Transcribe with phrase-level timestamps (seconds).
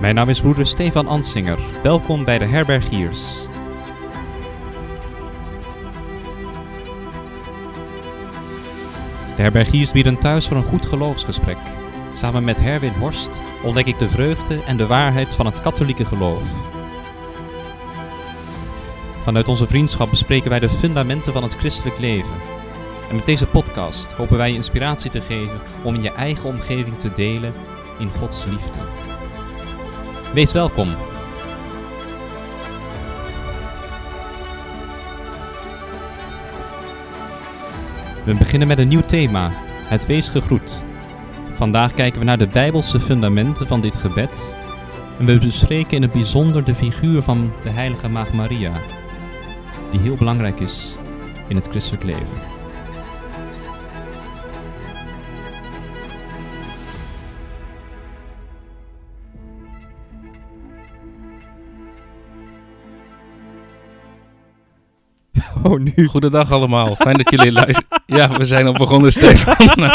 [0.00, 1.58] Mijn naam is broeder Stefan Ansinger.
[1.82, 3.42] Welkom bij de Herbergiers.
[9.36, 11.56] De Herbergiers bieden thuis voor een goed geloofsgesprek.
[12.12, 16.42] Samen met Herwin Horst ontdek ik de vreugde en de waarheid van het katholieke geloof.
[19.22, 22.34] Vanuit onze vriendschap bespreken wij de fundamenten van het christelijk leven.
[23.08, 26.98] En met deze podcast hopen wij je inspiratie te geven om in je eigen omgeving
[26.98, 27.52] te delen
[27.98, 29.07] in Gods liefde.
[30.32, 30.88] Wees welkom.
[38.24, 39.50] We beginnen met een nieuw thema,
[39.84, 40.84] het wees gegroet.
[41.52, 44.56] Vandaag kijken we naar de bijbelse fundamenten van dit gebed
[45.18, 48.72] en we bespreken in het bijzonder de figuur van de heilige maagd Maria,
[49.90, 50.96] die heel belangrijk is
[51.46, 52.57] in het christelijk leven.
[65.68, 66.06] Oh, nu.
[66.06, 66.94] Goedendag allemaal.
[66.96, 68.02] Fijn dat jullie luisteren.
[68.06, 69.56] Ja, we zijn al begonnen, Stefan.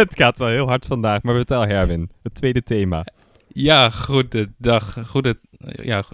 [0.00, 3.04] het gaat wel heel hard vandaag, maar vertel Herwin, het tweede thema.
[3.48, 4.96] ja, goedendag.
[5.06, 5.38] Goede,
[5.82, 6.04] ja,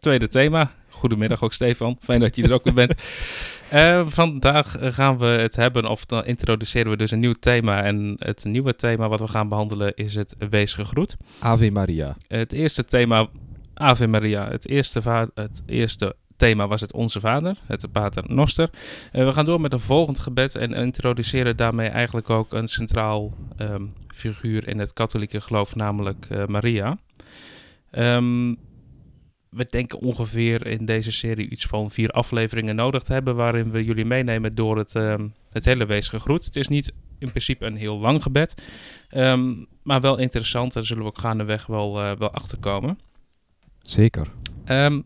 [0.00, 0.70] tweede thema.
[0.88, 1.96] Goedemiddag ook, Stefan.
[2.00, 2.94] Fijn dat je er ook weer bent.
[3.70, 7.82] Eh, vandaag gaan we het hebben, of dan introduceren we dus een nieuw thema.
[7.82, 11.16] En het nieuwe thema wat we gaan behandelen is het Wees gegroet.
[11.38, 12.16] Ave Maria.
[12.28, 13.26] Het eerste thema,
[13.74, 14.48] Ave Maria.
[14.50, 18.70] Het eerste, va- het eerste thema was het Onze Vader, het Pater Noster.
[19.12, 23.34] Eh, we gaan door met een volgend gebed en introduceren daarmee eigenlijk ook een centraal
[23.56, 23.84] ehm,
[24.14, 26.98] figuur in het katholieke geloof, namelijk eh, Maria.
[27.90, 28.54] Ehm,
[29.48, 33.84] we denken ongeveer in deze serie iets van vier afleveringen nodig te hebben, waarin we
[33.84, 36.44] jullie meenemen door het, ehm, het hele wees gegroet.
[36.44, 38.54] Het is niet in principe een heel lang gebed,
[39.82, 40.72] maar wel interessant.
[40.72, 42.98] Daar zullen we ook gaandeweg wel, eh, wel achterkomen.
[43.82, 44.30] Zeker.
[44.64, 45.00] Ehm,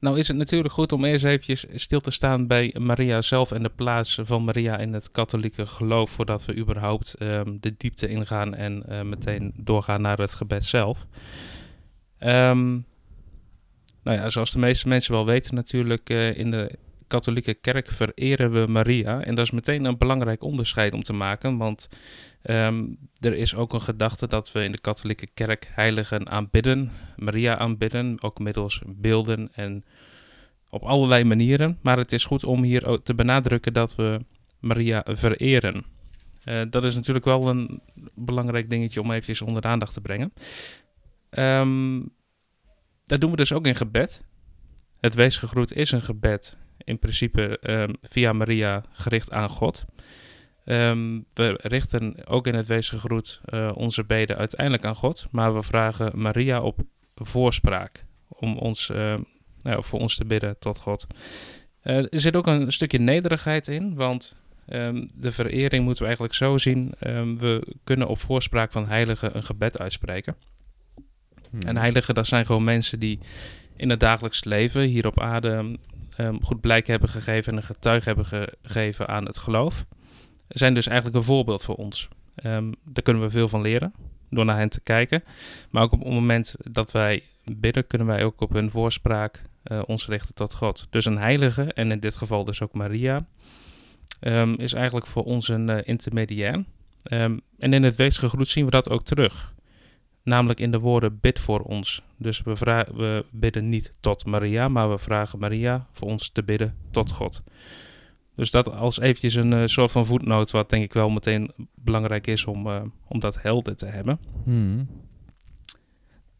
[0.00, 3.62] nou is het natuurlijk goed om eerst eventjes stil te staan bij Maria zelf en
[3.62, 8.54] de plaats van Maria in het katholieke geloof, voordat we überhaupt ehm, de diepte ingaan
[8.54, 11.06] en eh, meteen doorgaan naar het gebed zelf.
[12.18, 12.70] Ehm,
[14.02, 18.52] nou ja, zoals de meeste mensen wel weten natuurlijk, eh, in de katholieke kerk vereren
[18.52, 19.22] we Maria.
[19.22, 21.88] En dat is meteen een belangrijk onderscheid om te maken, want
[22.42, 22.84] ehm,
[23.20, 28.22] er is ook een gedachte dat we in de katholieke kerk heiligen aanbidden, Maria aanbidden,
[28.22, 29.84] ook middels beelden en
[30.70, 31.78] op allerlei manieren.
[31.82, 34.20] Maar het is goed om hier te benadrukken dat we
[34.60, 35.84] Maria vereren.
[36.44, 37.80] Eh, dat is natuurlijk wel een
[38.14, 40.32] belangrijk dingetje om eventjes onder de aandacht te brengen.
[41.30, 42.00] Ehm,
[43.06, 44.22] dat doen we dus ook in gebed.
[45.00, 49.84] Het weesgegroet is een gebed, in principe ehm, via Maria gericht aan God.
[50.68, 55.62] Ehm, we richten ook in het weesgegroet eh onze beden uiteindelijk aan God, maar we
[55.62, 56.78] vragen Maria op
[57.14, 59.14] voorspraak om ons, eh,
[59.62, 61.06] nou, voor ons te bidden tot God.
[61.80, 64.36] Eh, er zit ook een stukje nederigheid in, want
[64.66, 66.92] ehm, de verering moeten we eigenlijk zo zien.
[66.98, 70.36] ehm, we kunnen op voorspraak van heiligen een gebed uitspreken.
[71.66, 73.18] En heiligen, dat zijn gewoon mensen die
[73.76, 75.76] in het dagelijks leven hier op aarde
[76.42, 79.86] goed blijk hebben gegeven en een getuige hebben ge- gegeven aan het geloof.
[80.48, 82.08] Zijn dus eigenlijk een voorbeeld voor ons.
[82.34, 83.92] Ehm, daar kunnen we veel van leren
[84.30, 85.24] door naar hen te kijken.
[85.70, 89.82] Maar ook op het moment dat wij bidden, kunnen wij ook op hun voorspraak eh,
[89.86, 90.86] ons richten tot God.
[90.90, 93.26] Dus een heilige, en in dit geval dus ook Maria,
[94.20, 96.64] ehm, is eigenlijk voor ons een eh, intermediair.
[97.02, 99.54] Ehm, en in het weesgegroet zien we dat ook terug.
[100.22, 102.02] Namelijk in de woorden bid voor ons.
[102.16, 102.54] Dus we,
[102.94, 107.42] we bidden niet tot Maria, maar we vragen Maria voor ons te bidden tot God.
[108.38, 112.26] Dus dat als eventjes een eh, soort van voetnoot, wat denk ik wel meteen belangrijk
[112.26, 114.18] is om, eh, om dat helder te hebben.
[114.44, 114.88] Hmm.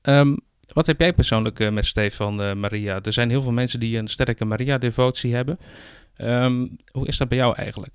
[0.01, 0.37] Ehm,
[0.73, 3.01] wat heb jij persoonlijk eh, met Stefan Maria?
[3.03, 5.59] Er zijn heel veel mensen die een sterke Maria-devotie hebben.
[6.15, 7.95] Ehm, hoe is dat bij jou eigenlijk?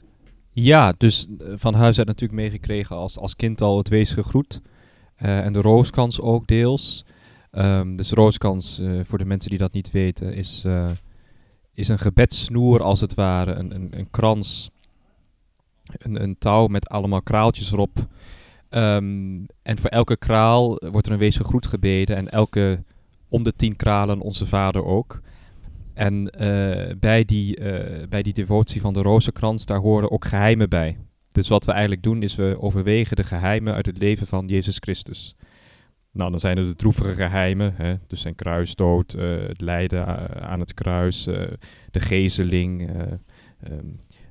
[0.52, 4.62] Ja, dus van huis uit natuurlijk meegekregen als, als kind al het wees gegroet.
[5.16, 7.06] En de rooskans ook deels.
[7.52, 10.64] Ehm, dus rooskans, voor de mensen die dat niet weten, is,
[11.74, 13.54] is een gebedssnoer als het ware.
[13.54, 14.70] Een, een, een krans,
[15.84, 18.08] een, een touw met allemaal kraaltjes erop.
[18.70, 22.16] Ehm, en voor elke kraal wordt er een wees gegroet gebeden.
[22.16, 22.84] En elke
[23.30, 25.22] om de tien kralen onze vader ook.
[25.94, 30.70] En eh, bij, die, eh, bij die devotie van de rozenkrans, daar horen ook geheimen
[30.70, 30.98] bij.
[31.32, 34.78] Dus wat we eigenlijk doen, is we overwegen de geheimen uit het leven van Jezus
[34.80, 35.36] Christus.
[36.14, 37.96] Nou, dan zijn er de droevige geheimen, hè?
[38.08, 41.42] dus zijn kruisdood, eh, het lijden a- aan het kruis, eh,
[41.92, 43.02] de gezeling, eh,
[43.64, 43.86] ehm,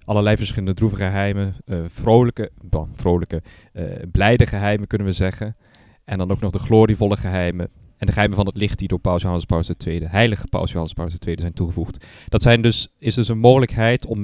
[0.04, 3.42] allerlei verschillende droevige geheimen, eh, vrolijke, bah, vrolijke,
[3.72, 5.56] eh, blijde geheimen kunnen we zeggen.
[6.04, 7.68] En dan ook nog de glorievolle geheimen.
[7.96, 10.92] En de geheimen van het licht die door Paus Johannes Paulus II, heilige Paus Johannes
[10.92, 12.06] Paulus II, zijn toegevoegd.
[12.28, 14.22] Dat zijn dus, is dus een mogelijkheid om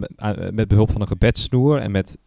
[0.50, 2.18] met, behulp van een gebedsnoer en met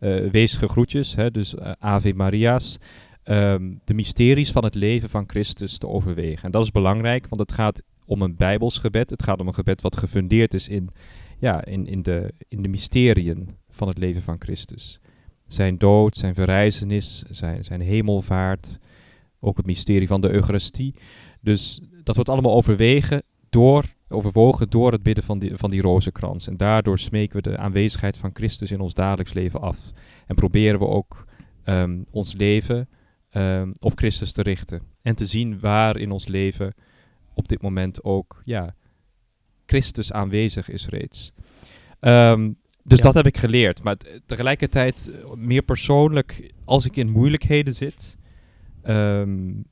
[0.00, 2.78] uh, groetjes, dus uh, Ave Maria's,
[3.24, 6.44] um, de mysteries van het leven van Christus te overwegen.
[6.44, 9.10] En dat is belangrijk, want het gaat om een bijbels gebed.
[9.10, 10.90] Het gaat om een gebed wat gefundeerd is in,
[11.38, 15.00] ja, in, in, de, in de mysteriën van het leven van Christus.
[15.46, 18.78] Zijn dood, zijn verrijzenis, zijn, zijn hemelvaart,
[19.40, 20.94] ook het mysterie van de Eucharistie.
[21.40, 26.46] Dus dat wordt allemaal overwegen door, overwogen door het bidden van die, van die rozenkrans.
[26.46, 29.78] En daardoor smeken we de aanwezigheid van Christus in ons dagelijks leven af.
[30.26, 31.24] En proberen we ook
[31.64, 32.88] um, ons leven
[33.32, 34.82] um, op Christus te richten.
[35.02, 36.74] En te zien waar in ons leven
[37.34, 38.74] op dit moment ook ja,
[39.66, 41.32] Christus aanwezig is reeds.
[42.00, 43.04] Um, dus ja.
[43.04, 43.82] dat heb ik geleerd.
[43.82, 43.96] Maar
[44.26, 48.16] tegelijkertijd, eh, meer persoonlijk, als ik in moeilijkheden zit,
[48.84, 49.64] um,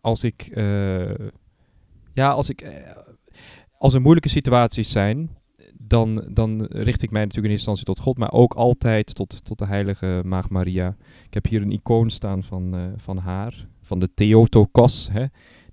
[0.00, 1.28] als ik, uh,
[2.12, 2.70] ja, als ik, uh,
[3.78, 5.37] als er moeilijke situaties zijn,
[5.88, 9.44] dan, dan richt ik mij natuurlijk in eerste instantie tot God, maar ook altijd tot,
[9.44, 10.96] tot de heilige Maagd Maria.
[11.26, 15.24] Ik heb hier een icoon staan van, uh, van haar, van de Theotokos, hè?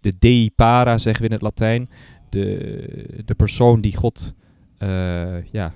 [0.01, 1.89] de Dei Para zeggen we in het Latijn,
[2.29, 4.33] de, de persoon die God,
[4.79, 5.73] uh, ja,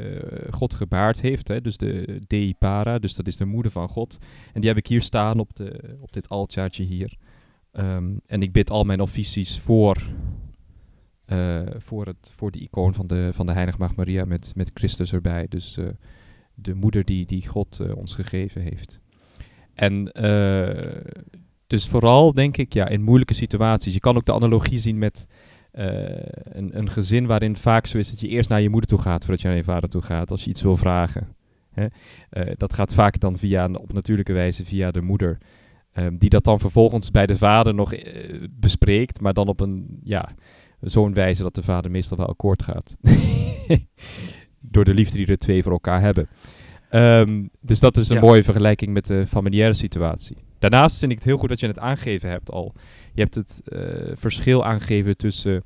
[0.00, 0.16] uh,
[0.50, 1.48] God gebaard heeft.
[1.48, 1.60] Hè?
[1.60, 4.18] Dus de Dei Para, dus dat is de moeder van God.
[4.52, 7.16] En die heb ik hier staan op, de, op dit altaartje hier.
[7.72, 10.10] Um, en ik bid al mijn officies voor,
[11.32, 14.70] uh, voor, het, voor de icoon van de, van de Heilige Maagd Maria met, met
[14.74, 15.46] Christus erbij.
[15.48, 15.88] Dus uh,
[16.54, 19.00] de moeder die, die God ons gegeven heeft.
[19.74, 20.04] En
[21.66, 23.94] dus vooral denk ik, ja, in moeilijke situaties.
[23.94, 25.26] Je kan ook de analogie zien met
[25.72, 29.24] een, een, gezin waarin vaak zo is dat je eerst naar je moeder toe gaat
[29.24, 31.36] voordat je naar je vader toe gaat als je iets wil vragen.
[31.70, 31.86] Hè?
[32.56, 35.38] Dat gaat vaak dan via, op natuurlijke wijze via de moeder.
[35.98, 37.94] Um, die dat dan vervolgens bij de vader nog
[38.50, 40.28] bespreekt, maar dan op een, ja,
[40.80, 42.96] zo'n wijze dat de vader meestal wel akkoord gaat.
[44.60, 46.28] Door de liefde die de twee voor elkaar hebben.
[46.90, 48.22] Um, dus dat is een ja.
[48.22, 50.36] mooie vergelijking met de familiaire situatie.
[50.58, 52.74] Daarnaast vind ik het heel goed dat je het aangegeven hebt al.
[53.14, 53.80] Je hebt het uh,
[54.14, 55.64] verschil aangegeven tussen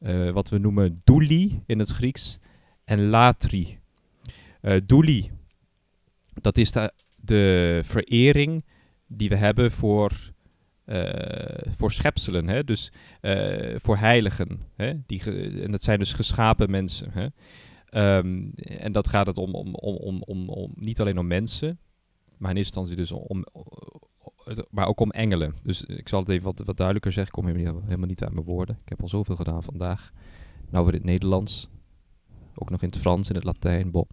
[0.00, 2.38] uh, wat we noemen douli in het Grieks
[2.84, 3.78] en latri.
[4.62, 5.30] Uh, douli,
[6.34, 8.64] dat is de, de verering
[9.06, 10.12] die we hebben voor,
[11.76, 12.64] voor schepselen, hè?
[12.64, 12.92] dus
[13.76, 14.60] voor heiligen.
[14.76, 14.92] Hè?
[15.06, 15.22] Die
[15.62, 17.10] en dat zijn dus geschapen mensen.
[17.12, 17.26] Hè?
[17.94, 21.78] Um, en dat gaat het om, om, om, om, om, om, niet alleen om mensen,
[22.38, 23.44] maar in eerste instantie dus om,
[24.70, 25.54] maar ook om engelen.
[25.62, 27.34] Dus ik zal het even wat, wat duidelijker zeggen.
[27.34, 27.54] Ik kom
[27.84, 28.78] helemaal niet, aan mijn woorden.
[28.82, 30.12] Ik heb al zoveel gedaan vandaag.
[30.70, 31.68] Nou voor het Nederlands.
[32.54, 33.90] Ook nog in het Frans, in het Latijn.
[33.90, 34.06] Bon.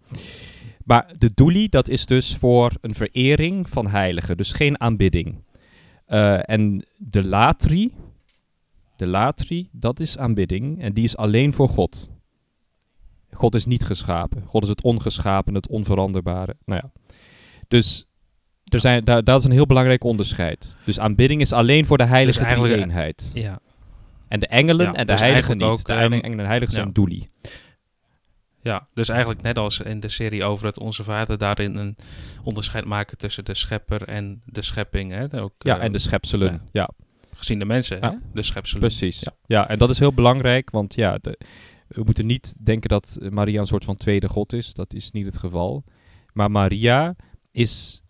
[0.84, 4.36] Maar de douli, dat is dus voor een verering van heiligen.
[4.36, 5.42] Dus geen aanbidding.
[6.12, 7.94] Uh, en de latri,
[8.96, 10.82] de latri, dat is aanbidding.
[10.82, 12.10] En die is alleen voor God.
[13.30, 14.42] God is niet geschapen.
[14.46, 16.56] God is het ongeschapen, het onveranderbare.
[16.64, 16.92] Nou ja.
[17.68, 18.06] Dus
[18.64, 20.76] er zijn, daar, dat is een heel belangrijk onderscheid.
[20.84, 23.30] Dus aanbidding is alleen voor de heilige dus eenheid.
[23.34, 23.58] Ja.
[24.28, 25.66] En de engelen ja, en de dus heiligen niet.
[25.66, 26.92] Ook, de engelen en heiligen zijn ja.
[26.92, 27.30] doelie.
[28.62, 31.96] Ja, dus eigenlijk net als in de serie over het Onze Vader, daarin een
[32.42, 35.10] onderscheid maken tussen de schepper en de schepping.
[35.10, 35.40] Hè?
[35.42, 36.60] Ook, ja, en de schepselen, ja.
[36.72, 36.90] ja.
[37.34, 38.10] Gezien de mensen, ja.
[38.10, 38.16] Hè?
[38.32, 38.80] de schepselen.
[38.80, 39.32] Precies, ja.
[39.46, 39.68] ja.
[39.68, 41.38] en dat is heel belangrijk, want ja, de,
[41.88, 44.74] we moeten niet denken dat Maria een soort van tweede god is.
[44.74, 45.84] Dat is niet het geval.
[46.32, 47.16] Maar Maria
[47.50, 48.02] is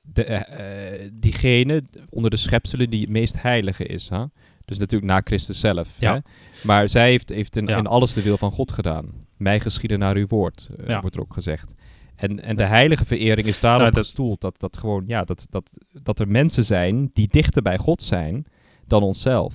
[0.00, 4.08] de, uh, diegene onder de schepselen die het meest heilige is.
[4.08, 4.24] Hè?
[4.64, 5.96] Dus natuurlijk na Christus zelf.
[6.00, 6.14] Ja.
[6.14, 6.20] Hè?
[6.62, 7.76] Maar zij heeft, heeft in, ja.
[7.76, 9.28] in, alles de wil van God gedaan.
[9.40, 11.00] Mij geschieden naar uw woord, uh, ja.
[11.00, 11.72] wordt er ook gezegd.
[12.16, 14.40] En, en de heilige verering is daarop nou, dat, gestoeld.
[14.40, 15.70] Dat, dat, gewoon, ja, dat, dat,
[16.02, 18.46] dat er mensen zijn die dichter bij God zijn
[18.86, 19.54] dan onszelf.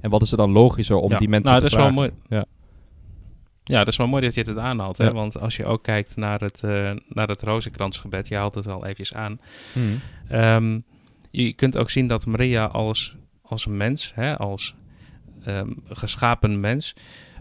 [0.00, 1.94] En wat is er dan logischer om die mensen nou, te vragen?
[1.94, 2.40] Dat is wel mooi.
[2.40, 2.44] Ja.
[3.64, 4.98] Ja, dat is wel mooi dat je het aanhaalt.
[4.98, 5.04] Hè?
[5.04, 5.12] Ja.
[5.12, 8.82] Want als je ook kijkt naar het, uh, naar het rozenkransgebed, je haalt het wel
[8.82, 9.40] eventjes aan.
[9.72, 10.00] Hmm.
[10.32, 10.84] Um,
[11.30, 14.74] je kunt ook zien dat Maria als, als mens, hè, als
[15.46, 16.94] um, geschapen mens,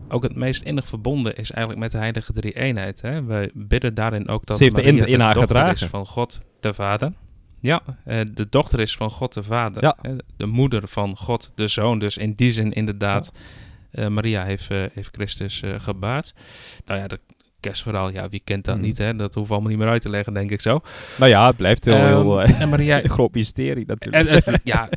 [0.08, 3.02] ook het meest innig verbonden is eigenlijk met de heilige drie-eenheid.
[3.02, 3.24] Hè?
[3.24, 5.86] We bidden daarin ook dat Ze heeft Maria in, in de haar dochter gedragen.
[5.86, 7.14] is van God de Vader.
[7.62, 7.82] Ja,
[8.34, 9.84] de dochter is van God de Vader.
[9.84, 9.98] Ja.
[10.38, 12.00] De moeder van God de Zoon.
[12.00, 13.32] Dus in die zin inderdaad...
[13.34, 13.40] Ja.
[13.92, 16.34] Uh, Maria heeft, uh, heeft Christus uh, gebaard.
[16.86, 17.20] Nou ja, de
[17.60, 18.82] kerstverhaal, ja, wie kent dat mm.
[18.82, 19.16] niet, hè?
[19.16, 20.82] Dat we allemaal niet meer uit te leggen, denk ik zo.
[21.18, 24.46] Nou ja, het blijft heel, Ehm, heel uh, en Maria, een groot mysterie natuurlijk.
[24.46, 24.90] en, ja,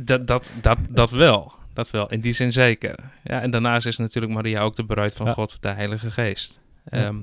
[0.00, 1.52] dat, dat, dat, dat wel.
[1.72, 2.94] Dat wel, in die zin zeker.
[3.24, 5.32] Ja, en daarnaast is natuurlijk Maria ook de bruid van Ja.
[5.32, 6.60] God, de Heilige Geest.
[6.90, 7.04] Ja.
[7.04, 7.16] Ehm,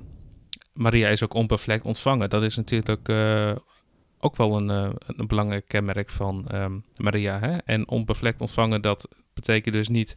[0.74, 2.29] Maria is ook onbevlekt ontvangen.
[2.29, 3.51] Dat is natuurlijk uh,
[4.20, 7.39] ook wel een, eh, een belangrijk kenmerk van ehm, Maria.
[7.39, 7.58] Hè?
[7.58, 10.15] En onbevlekt ontvangen, dat betekent dus niet...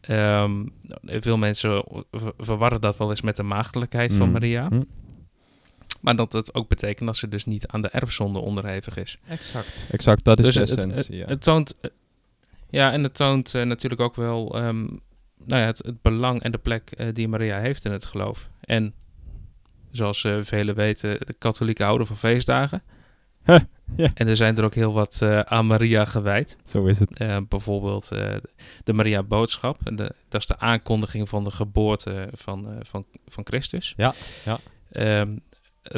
[0.00, 0.66] ehm,
[1.04, 4.32] veel mensen ver- verwarren dat wel eens met de maagdelijkheid van Mm.
[4.32, 4.68] Maria.
[4.68, 4.86] Mm.
[6.00, 9.16] Maar dat het ook betekent dat ze dus niet aan de erfzonde onderhevig is.
[9.28, 9.84] Exact.
[9.90, 11.26] Exact, dat is Dus de het- het- ja.
[11.26, 11.90] Het toont, eh,
[12.72, 14.82] ja, en het toont eh, natuurlijk ook wel ehm,
[15.46, 18.48] nou ja, het, het belang en de plek eh, die Maria heeft in het geloof.
[18.60, 18.94] En
[19.90, 22.82] zoals eh, velen weten, de katholieken houden van feestdagen.
[23.44, 23.58] Huh,
[23.96, 24.10] ja.
[24.14, 26.56] En er zijn er ook heel wat aan Maria gewijd.
[26.64, 27.48] Zo is het.
[27.48, 28.08] Bijvoorbeeld
[28.84, 29.78] de Maria Boodschap.
[29.84, 33.94] De, dat is de aankondiging van de geboorte van, van, van Christus.
[33.96, 34.14] Ja,
[34.44, 34.58] ja.
[34.92, 35.36] Ehm,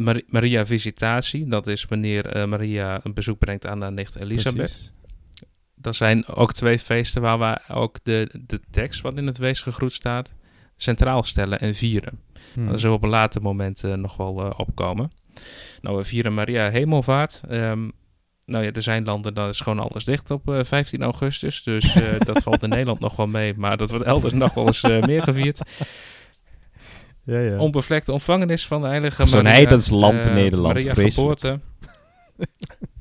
[0.04, 4.92] Mar- Maria Visitatie, dat is wanneer Maria een bezoek brengt aan haar nicht Elisabeth.
[5.86, 9.60] Er zijn ook twee feesten waar we ook de, de tekst wat in het wees
[9.60, 10.34] gegroet staat
[10.76, 12.20] centraal stellen en vieren.
[12.52, 12.68] Hmm.
[12.68, 15.12] Daar zullen we op een later moment eh, nog wel eh, opkomen.
[15.80, 17.40] Nou, we vieren Maria Hemelvaart.
[17.48, 17.88] Ehm,
[18.46, 21.62] nou ja, er zijn landen, daar is gewoon alles dicht op eh, 15 augustus.
[21.62, 23.54] Dus eh, dat valt in Nederland nog wel mee.
[23.56, 25.60] Maar dat wordt elders nog wel eens eh, meer gevierd.
[27.24, 27.56] ja, ja.
[27.58, 29.56] Onbevlekte ontvangenis van de heilige Zo'n Maria.
[29.56, 31.14] heidens land eh, Nederland, Maria vreselijk.
[31.14, 31.60] geboorte.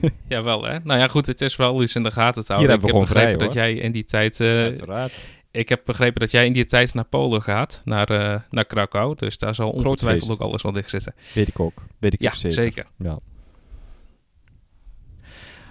[0.28, 0.78] Jawel, hè?
[0.84, 2.80] Nou ja, goed, het is wel iets in de gaten te houden.
[2.80, 4.40] we ik heb vrij, begrepen dat jij in die tijd...
[4.40, 5.28] eh, Uiteraard.
[5.50, 9.14] ik heb begrepen dat jij in die tijd naar Polen gaat, naar, eh, naar Krakau.
[9.16, 11.14] Dus daar zal ongetwijfeld ook alles wel dicht zitten.
[11.34, 11.82] Weet ik ook.
[11.98, 12.52] Weet ik Ja, zeker.
[12.52, 12.86] zeker.
[12.98, 13.18] Ja.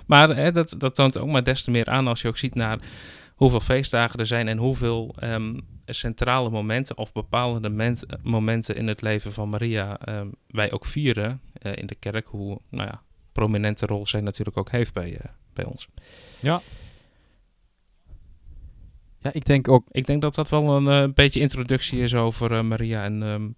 [0.06, 2.56] Maar hè, dat, dat toont ook maar des te meer aan als je ook ziet
[2.56, 2.80] naar
[3.36, 9.02] hoeveel feestdagen er zijn en hoeveel ehm, centrale momenten of bepalende ment- momenten in het
[9.02, 12.28] leven van Maria ehm, wij ook vieren eh, in de kerk.
[12.28, 15.88] Hoe nou ja, prominente rol zij natuurlijk ook heeft bij, eh, bij ons.
[16.40, 16.62] ja,
[19.34, 19.88] ik denk ook...
[19.92, 23.50] Ik denk dat dat wel een eh, beetje introductie is over eh, Maria en ehm,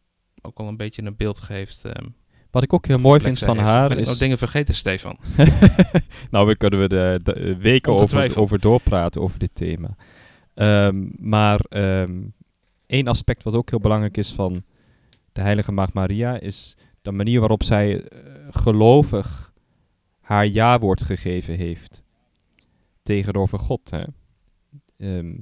[0.41, 1.85] ook wel een beetje een beeld geeft.
[1.85, 2.07] ehm,
[2.51, 3.69] Wat ik ook heel mooi vind van heeft.
[3.69, 4.17] haar Ben is...
[4.17, 5.17] dingen vergeten, Stefan?
[6.31, 9.95] nou, we kunnen we de, de, weken over, over doorpraten over dit thema.
[10.53, 11.59] Ehm, maar
[12.85, 14.63] één aspect wat ook heel belangrijk is van
[15.31, 16.39] de heilige maagd Maria...
[16.39, 18.09] is de manier waarop zij
[18.51, 19.42] gelovig
[20.23, 22.03] haar ja-woord gegeven heeft
[23.01, 23.89] tegenover God.
[23.89, 24.03] Hè?
[24.97, 25.35] Ehm,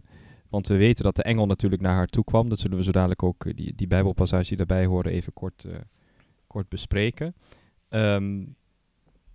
[0.49, 2.49] want we weten dat de engel natuurlijk naar haar toe kwam.
[2.49, 5.75] Dat zullen we zo dadelijk ook, eh, die, die bijbelpassage daarbij horen, even kort, eh,
[6.47, 7.35] kort bespreken.
[7.89, 8.43] Ehm,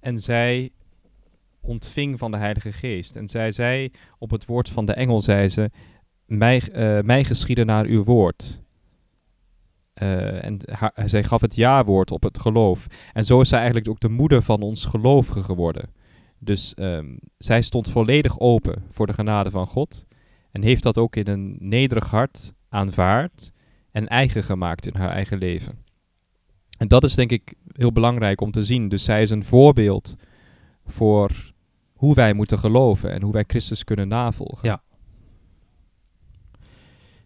[0.00, 0.70] en zij
[1.60, 3.16] ontving van de Heilige Geest.
[3.16, 5.70] En zij zei op het woord van de engel, zei ze,
[6.24, 8.60] mij, eh, mij geschieden naar uw woord.
[9.96, 10.58] Eh, en
[11.04, 12.86] zij gaf het ja-woord op het geloof.
[13.12, 15.90] En zo is zij eigenlijk ook de moeder van ons gelovigen geworden.
[16.38, 20.06] Dus ehm, zij stond volledig open voor de genade van God.
[20.50, 23.52] En heeft dat ook in een nederig hart aanvaard
[23.90, 25.84] en eigen gemaakt in haar eigen leven.
[26.78, 28.88] En dat is denk ik heel belangrijk om te zien.
[28.88, 30.14] Dus zij is een voorbeeld
[30.84, 31.52] voor
[31.92, 34.68] hoe wij moeten geloven en hoe wij Christus kunnen navolgen.
[34.68, 34.82] Ja.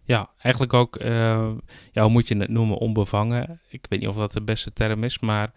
[0.03, 1.49] Ja, eigenlijk ook, eh,
[1.91, 3.61] ja, hoe moet je het noemen, onbevangen.
[3.69, 5.51] Ik weet niet of dat de beste term is, maar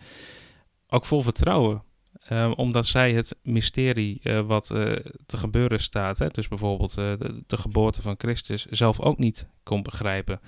[0.88, 1.82] ook vol vertrouwen.
[2.24, 4.92] Eh, omdat zij het mysterie eh, wat eh,
[5.26, 9.82] te gebeuren staat, hè, dus bijvoorbeeld de, de geboorte van Christus, zelf ook niet kon
[9.82, 10.40] begrijpen.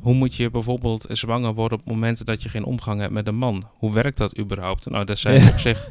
[0.00, 3.36] Hoe moet je bijvoorbeeld zwanger worden op momenten dat je geen omgang hebt met een
[3.36, 3.68] man?
[3.72, 4.90] Hoe werkt dat überhaupt?
[4.90, 5.48] Nou, dat zijn Ja.
[5.48, 5.88] op zich,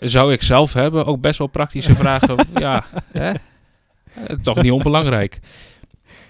[0.00, 2.36] zou ik zelf hebben, ook best wel praktische vragen.
[2.54, 3.32] ja, hè?
[4.42, 5.40] Toch niet onbelangrijk.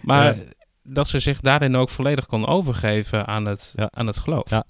[0.05, 0.39] Maar
[0.83, 3.89] dat ze zich daarin ook volledig kon overgeven aan het, Ja.
[3.91, 4.51] aan het geloof.
[4.51, 4.65] Ja.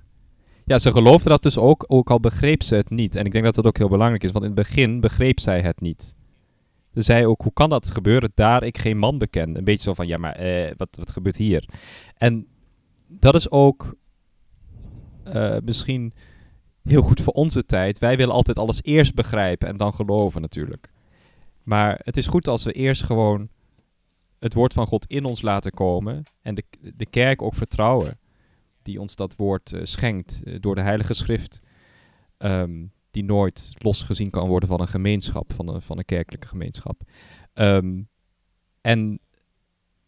[0.67, 3.17] Ja, ze geloofde dat dus ook, ook al begreep ze het niet.
[3.17, 5.61] En ik denk dat dat ook heel belangrijk is, want in het begin begreep zij
[5.61, 6.15] het niet.
[6.95, 9.57] Ze zei ook, hoe kan dat gebeuren daar ik geen man beken?
[9.57, 11.69] Een beetje zo van, ja, maar eh, wat, wat gebeurt hier?
[12.17, 12.47] En
[13.09, 13.95] dat is ook
[15.25, 16.13] eh, misschien
[16.85, 17.99] heel goed voor onze tijd.
[17.99, 20.93] Wij willen altijd alles eerst begrijpen en dan geloven natuurlijk.
[21.63, 23.49] Maar het is goed als we eerst gewoon
[24.45, 28.19] het woord van God in ons laten komen en de, de kerk ook vertrouwen
[28.83, 31.61] die ons dat woord eh, schenkt eh, door de Heilige Schrift,
[32.37, 37.03] ehm, die nooit losgezien kan worden van een gemeenschap, van een, van een kerkelijke gemeenschap.
[37.53, 38.03] Ehm,
[38.81, 39.21] en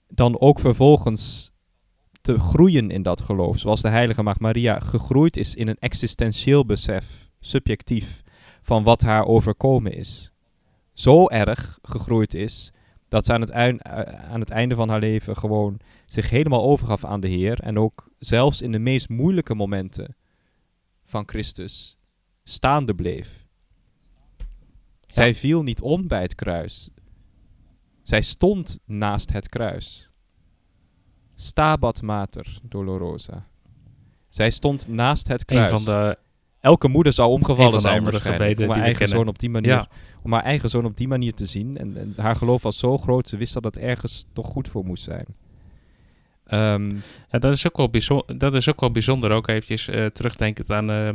[0.08, 1.52] dan ook vervolgens
[2.20, 6.66] te groeien in dat geloof, zoals de Heilige Maagd Maria gegroeid is in een existentieel
[6.66, 8.22] besef, subjectief,
[8.62, 10.32] van wat haar overkomen is.
[10.92, 12.72] Zo erg gegroeid is
[13.08, 13.68] dat ze aan het, eh,
[14.30, 18.08] aan het einde van haar leven gewoon zich helemaal overgaf aan de Heer en ook
[18.18, 20.16] zelfs in de meest moeilijke momenten
[21.04, 21.98] van Christus
[22.44, 23.46] staande bleef.
[25.06, 26.90] Zij viel niet om bij het kruis.
[28.02, 30.10] Zij stond naast het kruis.
[31.34, 33.48] Stabat mater dolorosa.
[34.28, 35.70] Zij stond naast het Een kruis.
[35.70, 36.18] van de
[36.66, 38.58] elke moeder zou omgevallen zijn waarschijnlijk.
[38.60, 39.88] Om haar eigen zoon op die manier, Ja.
[40.22, 41.76] om haar eigen zoon op die manier te zien.
[41.78, 44.84] En, en haar geloof was zo groot, ze wist dat het ergens toch goed voor
[44.84, 45.26] moest zijn.
[46.46, 46.90] Ehm,
[47.30, 49.30] Ja, dat is ook wel, bijzonder, dat is ook wel bijzonder.
[49.30, 51.08] Ook eventjes eh, terugdenkend aan eh,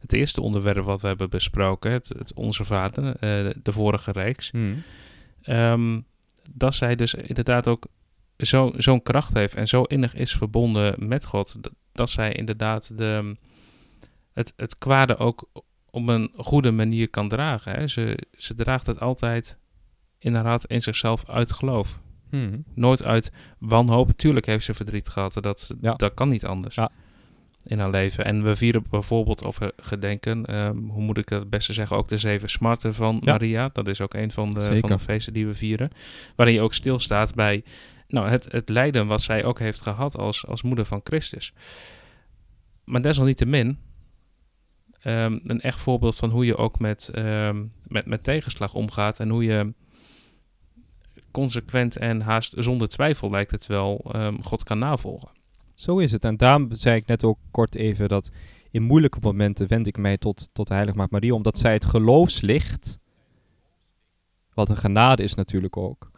[0.00, 1.92] het eerste onderwerp wat we hebben besproken.
[1.92, 4.50] Het, het Onze Vader, eh, de vorige reeks.
[4.50, 4.82] hmm.
[5.42, 6.00] Ehm,
[6.50, 7.86] dat zij dus inderdaad ook
[8.36, 11.56] zo- zo'n kracht heeft en zo innig is verbonden met God.
[11.92, 13.36] Dat zij inderdaad de,
[14.34, 15.48] het, het kwade ook
[15.90, 17.72] op een goede manier kan dragen.
[17.72, 17.86] Hè.
[17.86, 19.58] Ze, ze draagt het altijd
[20.18, 21.98] in haar hart in zichzelf uit geloof.
[22.30, 22.64] Hmm.
[22.74, 24.10] Nooit uit wanhoop.
[24.16, 25.36] Tuurlijk heeft ze verdriet gehad.
[25.40, 25.94] Dat, Ja.
[25.94, 26.90] dat kan niet anders Ja.
[27.64, 28.24] in haar leven.
[28.24, 32.08] En we vieren bijvoorbeeld of we gedenken, ehm, hoe moet ik het beste zeggen, ook
[32.08, 33.32] de zeven smarten van Ja.
[33.32, 33.70] Maria.
[33.72, 34.78] Dat is ook een van de, Zeker.
[34.80, 35.90] van de feesten die we vieren.
[36.36, 37.64] Waarin je ook stilstaat bij
[38.08, 41.52] nou, het, het lijden wat zij ook heeft gehad als, als moeder van Christus.
[42.84, 43.78] Maar desalniettemin,
[45.04, 49.28] ehm een echt voorbeeld van hoe je ook met, ehm, met, met tegenslag omgaat en
[49.28, 49.72] hoe je
[51.30, 55.28] consequent en haast zonder twijfel lijkt het wel ehm, God kan navolgen.
[55.74, 56.24] Zo is het.
[56.24, 58.30] En daarom zei ik net ook kort even dat
[58.70, 62.98] in moeilijke momenten wend ik mij tot, tot de Heilige Maria, omdat zij het geloofslicht,
[64.54, 66.10] wat een genade is natuurlijk ook,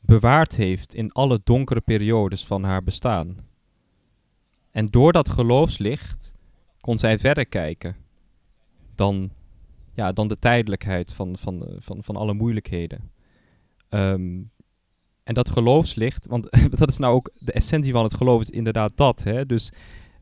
[0.00, 3.36] bewaard heeft in alle donkere periodes van haar bestaan.
[4.70, 6.31] En door dat geloofslicht
[6.82, 7.96] kon zij verder kijken
[8.94, 9.30] dan,
[9.94, 13.10] ja, dan de tijdelijkheid van, van, van, van alle moeilijkheden.
[13.88, 14.40] Ehm,
[15.24, 16.48] en dat geloofslicht, want
[16.80, 19.22] dat is nou ook de essentie van het geloof, is inderdaad dat.
[19.22, 19.46] Hè?
[19.46, 19.72] Dus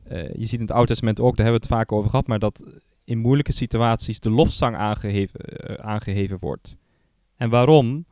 [0.03, 2.27] eh, je ziet in het Oude Testament ook, daar hebben we het vaak over gehad,
[2.27, 2.63] maar dat
[3.03, 6.77] in moeilijke situaties de lofzang aangeheven, eh, aangeheven wordt.
[7.35, 8.05] En waarom?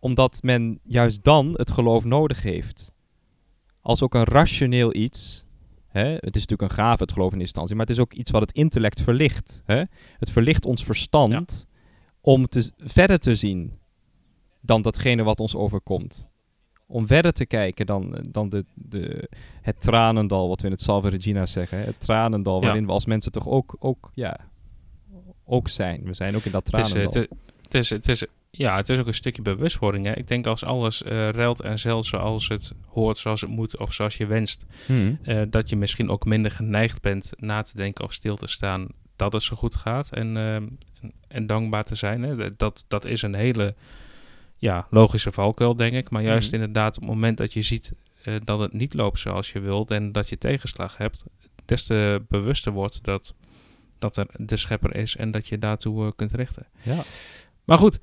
[0.00, 2.92] Omdat men juist dan het geloof nodig heeft.
[3.80, 5.46] Als ook een rationeel iets.
[5.98, 6.12] Hè?
[6.12, 8.40] Het is natuurlijk een gave, het geloof in instantie, maar het is ook iets wat
[8.40, 9.62] het intellect verlicht.
[9.64, 9.82] Hè?
[10.18, 11.66] Het verlicht ons verstand
[12.20, 13.78] om te, verder te zien
[14.60, 16.28] dan datgene wat ons overkomt.
[16.86, 19.28] Om verder te kijken dan, dan de, de,
[19.62, 21.78] het tranendal, wat we in het Salve Regina zeggen.
[21.78, 21.84] hè.
[21.84, 22.64] Het tranendal Ja.
[22.66, 24.36] waarin we als mensen toch ook, ook, ja,
[25.44, 26.02] ook zijn.
[26.04, 27.22] We zijn ook in dat Het is, tranendal.
[27.22, 27.30] het,
[27.62, 30.06] het is, het is, ja, het is ook een stukje bewustwording.
[30.06, 30.12] Hè?
[30.16, 33.92] Ik denk als alles eh ruilt en zeilt zoals het hoort, zoals het moet of
[33.94, 35.18] zoals je wenst, Hmm.
[35.22, 38.86] eh, dat je misschien ook minder geneigd bent na te denken of stil te staan
[39.16, 40.78] dat het zo goed gaat en, eh, en,
[41.28, 42.22] en dankbaar te zijn.
[42.22, 42.56] Hè?
[42.56, 43.74] Dat, dat is een hele
[44.56, 46.10] ja, logische valkuil, denk ik.
[46.10, 46.54] Maar juist Mhm.
[46.60, 47.92] inderdaad op het moment dat je ziet
[48.44, 51.24] dat het niet loopt zoals je wilt en dat je tegenslag hebt,
[51.64, 53.34] des te bewuster wordt dat,
[53.98, 56.66] dat er de schepper is en dat je daartoe kunt richten.
[56.82, 57.02] Ja.
[57.64, 57.98] Maar goed,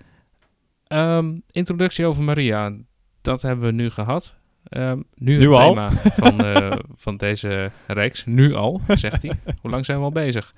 [0.88, 2.74] ehm, introductie over Maria,
[3.22, 4.36] dat hebben we nu gehad.
[4.66, 5.70] Ehm, nu, Nu het al?
[5.74, 8.26] thema van, eh, van deze reeks.
[8.26, 9.40] Nu al, zegt hij.
[9.62, 10.54] Hoe lang zijn we al bezig?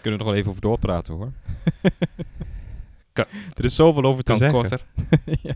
[0.02, 1.32] we nog wel even over doorpraten hoor.
[3.12, 4.58] Ka- er is zoveel over te Kan zeggen.
[4.60, 4.84] korter.
[5.42, 5.54] ja.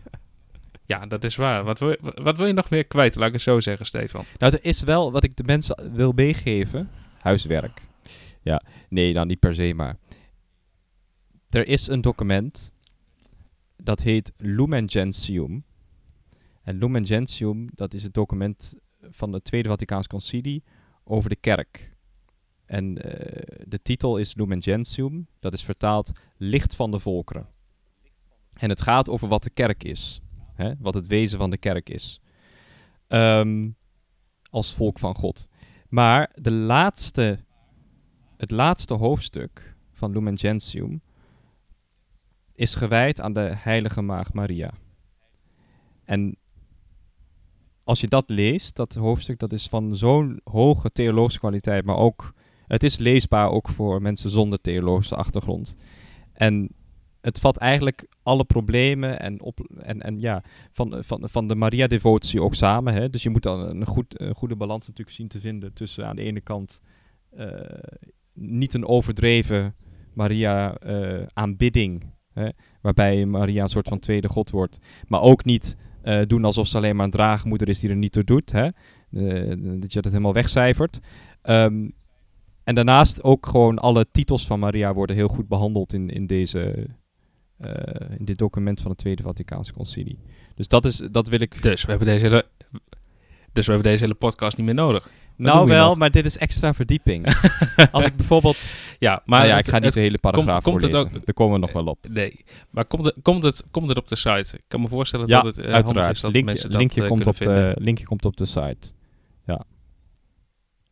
[0.85, 1.63] Ja, dat is waar.
[1.63, 3.15] Wat wil, je, wat wil je nog meer kwijt?
[3.15, 4.23] Laat ik het zo zeggen, Stefan.
[4.37, 6.89] Nou, er is wel wat ik de mensen wil meegeven.
[7.19, 7.81] Huiswerk.
[8.41, 9.97] Ja, nee, dan niet per se, maar.
[11.49, 12.73] Er is een document.
[13.83, 15.63] Dat heet Lumen Gentium.
[16.61, 20.63] En Lumen Gentium, dat is het document van het Tweede Vaticaans Concilie
[21.03, 21.91] over de kerk.
[22.65, 25.27] En eh, de titel is Lumen Gentium.
[25.39, 27.47] Dat is vertaald Licht van de Volkeren.
[28.53, 30.21] En het gaat over wat de kerk is.
[30.53, 30.73] Hè?
[30.79, 32.21] Wat het wezen van de kerk is.
[33.07, 33.69] Ehm,
[34.49, 35.49] als volk van God.
[35.89, 37.39] Maar de laatste,
[38.37, 41.01] het laatste hoofdstuk van Lumen Gentium
[42.63, 44.71] is gewijd aan de heilige maagd Maria.
[46.03, 46.37] En
[47.83, 52.33] als je dat leest, dat hoofdstuk, dat is van zo'n hoge theologische kwaliteit, maar ook,
[52.67, 55.75] het is leesbaar ook voor mensen zonder theologische achtergrond.
[56.33, 56.69] En
[57.21, 62.41] het vat eigenlijk alle problemen en, op, en, en ja, van, van, van de Maria-devotie
[62.41, 62.93] ook samen.
[62.93, 63.09] Hè?
[63.09, 66.21] Dus je moet dan een, goed, goede balans natuurlijk zien te vinden tussen aan de
[66.21, 66.81] ene kant
[67.29, 67.47] eh,
[68.33, 69.75] niet een overdreven
[70.13, 72.49] Maria-aanbidding, hè?
[72.81, 76.77] waarbij Maria een soort van tweede god wordt, maar ook niet eh, doen alsof ze
[76.77, 78.65] alleen maar een draagmoeder is die er niet toe doet, hè?
[78.65, 80.99] Eh, dat je dat helemaal wegcijfert.
[81.41, 81.89] Ehm,
[82.63, 86.87] en daarnaast ook gewoon alle titels van Maria worden heel goed behandeld in, in deze
[87.57, 90.19] eh, in dit document van het Tweede Vaticaanse Concilie.
[90.55, 91.61] Dus dat, is, dat wil ik...
[91.61, 92.45] Dus we hebben deze hele,
[93.53, 95.11] dus we hebben deze hele podcast niet meer nodig.
[95.35, 97.25] Nou wel, maar dit is extra verdieping.
[97.91, 98.57] Als ik bijvoorbeeld...
[98.99, 101.17] Ja, maar Maar ja, het- ik ga niet de hele paragraaf komt het voorlezen.
[101.17, 102.07] ook- Daar komen we nog wel op.
[102.09, 104.55] Nee, maar komt het, komt, het, komt het op de site?
[104.57, 106.21] Ik kan me voorstellen Ja, dat het eh, handig is uiteraard.
[106.21, 107.75] dat Linkje, mensen dat linkje, eh, komt op vinden.
[107.75, 108.91] de, linkje komt op de site.
[109.45, 109.63] Ja.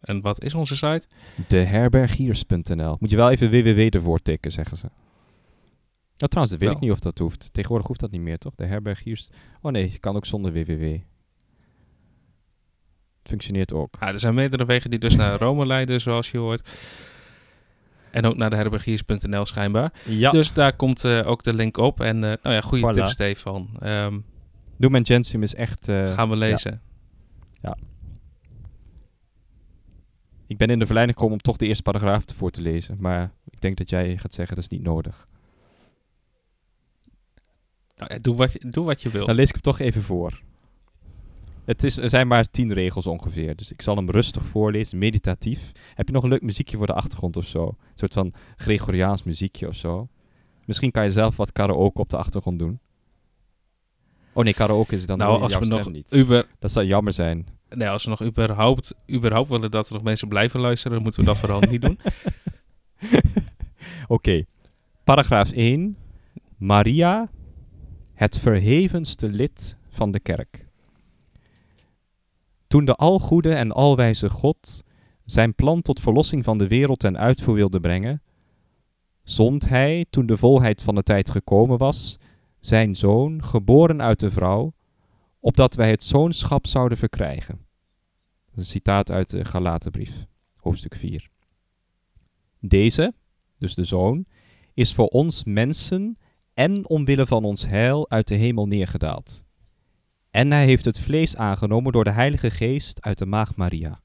[0.01, 1.07] En wat is onze site?
[1.47, 2.95] Deherbergiers.nl.
[2.99, 4.85] Moet je wel even www ervoor tikken, zeggen ze.
[6.17, 6.77] Nou, trouwens, dat weet Wel.
[6.77, 7.49] ik niet of dat hoeft.
[7.53, 8.55] Tegenwoordig hoeft dat niet meer, toch?
[8.55, 9.29] De herbergiers.
[9.61, 10.95] Oh nee, je kan ook zonder www.
[13.23, 13.95] Functioneert ook.
[13.99, 16.69] Er zijn meerdere wegen die dus naar Rome leiden, zoals je hoort.
[18.11, 19.93] En ook naar de herbergiers.nl schijnbaar.
[20.05, 20.31] Ja.
[20.31, 21.99] Dus daar komt eh, ook de link op.
[21.99, 22.95] En eh, nou ja, goede Voilà.
[22.95, 23.69] tip Stefan.
[23.79, 24.19] Ehm,
[24.77, 25.87] Lumen Gentium is echt...
[25.87, 26.81] eh, gaan we lezen.
[30.47, 32.97] Ik ben in de verleiding gekomen om toch de eerste paragraaf ervoor te lezen.
[32.99, 35.27] Maar ik denk dat jij gaat zeggen, dat is niet nodig.
[37.97, 39.25] Nou, ja, doe, wat je, doe wat je wilt.
[39.25, 40.41] Dan lees ik hem toch even voor.
[41.65, 43.55] Het is, er zijn maar tien regels ongeveer.
[43.55, 45.71] Dus ik zal hem rustig voorlezen, meditatief.
[45.93, 47.65] Heb je nog een leuk muziekje voor de achtergrond of zo?
[47.67, 50.07] Een soort van Gregoriaans muziekje of zo?
[50.65, 52.79] Misschien kan je zelf wat karaoke op de achtergrond doen.
[54.33, 56.13] Oh nee, karaoke is dan nou, als we nog niet.
[56.13, 57.47] Uber, Dat zou jammer zijn.
[57.69, 61.21] nee, als we nog überhaupt, überhaupt willen dat er nog mensen blijven luisteren, dan moeten
[61.21, 61.99] we dat vooral niet doen.
[64.07, 64.43] Oké,
[65.03, 65.97] paragraaf 1.
[66.57, 67.29] Maria,
[68.13, 70.69] het verhevenste lid van de kerk.
[72.71, 74.83] Toen de algoede en alwijze God
[75.25, 78.21] zijn plan tot verlossing van de wereld ten uitvoer wilde brengen,
[79.23, 82.17] zond hij, toen de volheid van de tijd gekomen was,
[82.59, 84.73] zijn zoon, geboren uit de vrouw,
[85.39, 87.65] opdat wij het zoonschap zouden verkrijgen.
[88.53, 91.29] Een citaat uit de Galatenbrief, hoofdstuk 4.
[92.59, 93.13] Deze,
[93.57, 94.25] dus de zoon,
[94.73, 96.17] is voor ons mensen
[96.53, 99.43] en omwille van ons heil uit de hemel neergedaald.
[100.31, 104.01] En hij heeft het vlees aangenomen door de Heilige Geest uit de Maagd Maria.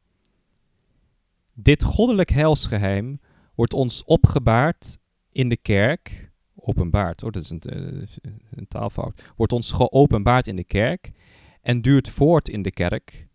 [1.52, 3.20] Dit goddelijk heilsgeheim
[3.54, 4.98] wordt ons opgebaard
[5.32, 8.06] in de kerk, openbaard, oh dat is een, eh,
[8.50, 11.12] een taalfout, wordt ons geopenbaard in de kerk
[11.62, 13.28] en duurt voort in de kerk,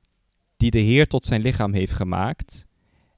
[0.58, 2.67] die de Heer tot zijn lichaam heeft gemaakt,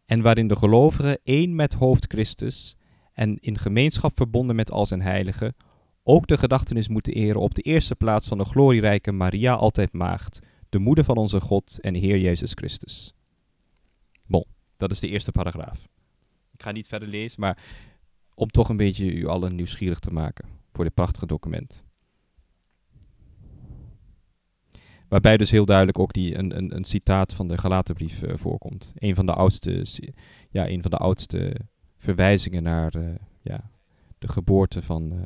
[0.06, 2.78] en waarin de gelovigen één met hoofd Christus
[3.14, 5.56] en in gemeenschap verbonden met al zijn heiligen,
[6.04, 10.40] ook de gedachtenis moeten eren op de eerste plaats van de glorierijke Maria altijd maagd,
[10.70, 13.14] de moeder van onze God en Heer Jezus Christus.
[14.26, 14.46] Bon,
[14.78, 15.88] dat is de eerste paragraaf.
[16.52, 17.64] Ik ga niet verder lezen, maar
[18.36, 21.84] om toch een beetje u allen nieuwsgierig te maken voor dit prachtige document.
[25.08, 28.94] Waarbij dus heel duidelijk ook die, een, een, een citaat van de Galatenbrief eh, voorkomt.
[28.96, 29.86] Een van de oudste,
[30.50, 31.56] ja, een van de oudste
[31.98, 33.72] verwijzingen naar eh, ja,
[34.20, 35.20] de geboorte van, eh,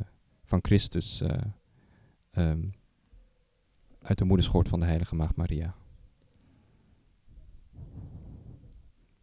[0.47, 1.41] van Christus eh,
[2.31, 2.63] ehm,
[4.01, 5.75] uit de moederschoot van de heilige maagd Maria.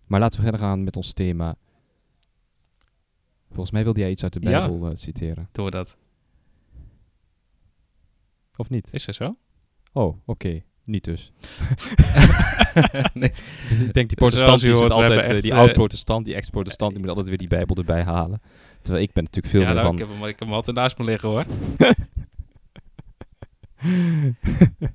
[0.06, 1.56] Maar laten we verder gaan met ons thema.
[3.46, 4.40] Volgens mij wilde jij iets uit de.
[4.40, 5.96] Bijbel eh, citeren, Doen we dat.
[8.56, 8.92] of niet?
[8.92, 9.37] Is dat zo?
[9.92, 10.62] Oh, oké.
[10.84, 11.32] Niet dus.
[13.14, 13.30] nee.
[13.68, 16.90] Dus ik denk die Zoals protestant die, altijd, eh, echt, die eh, oud-protestant, die ex-protestant,
[16.90, 18.40] die moet altijd weer die Bijbel erbij halen.
[18.85, 19.94] Terwijl ik ben natuurlijk veel ja, meer nou, van...
[19.94, 21.44] ik, heb hem, ik heb hem altijd naast me liggen hoor.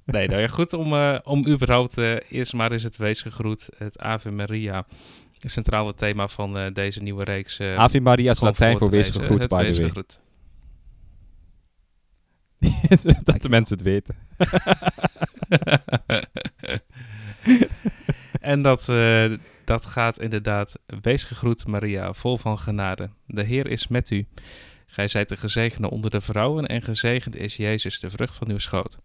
[0.06, 3.70] Nee, nou ja, goed om, eh, om überhaupt eh, eerst maar eens het wees gegroet,
[3.78, 4.86] het Ave Maria,
[5.40, 7.62] het centrale thema van eh, deze nieuwe reeks.
[7.62, 9.88] Ave Maria is Latijn voor wees gegroet, by the wees way.
[9.88, 10.20] gegroet.
[13.24, 14.16] dat de mensen het weten.
[18.52, 18.88] en dat,
[19.70, 23.10] dat gaat inderdaad, wees gegroet Maria, vol van genade.
[23.26, 24.26] De Heer is met u.
[24.86, 28.58] Gij zijt de gezegende onder de vrouwen en gezegend is Jezus, de vrucht van uw
[28.58, 29.00] schoot.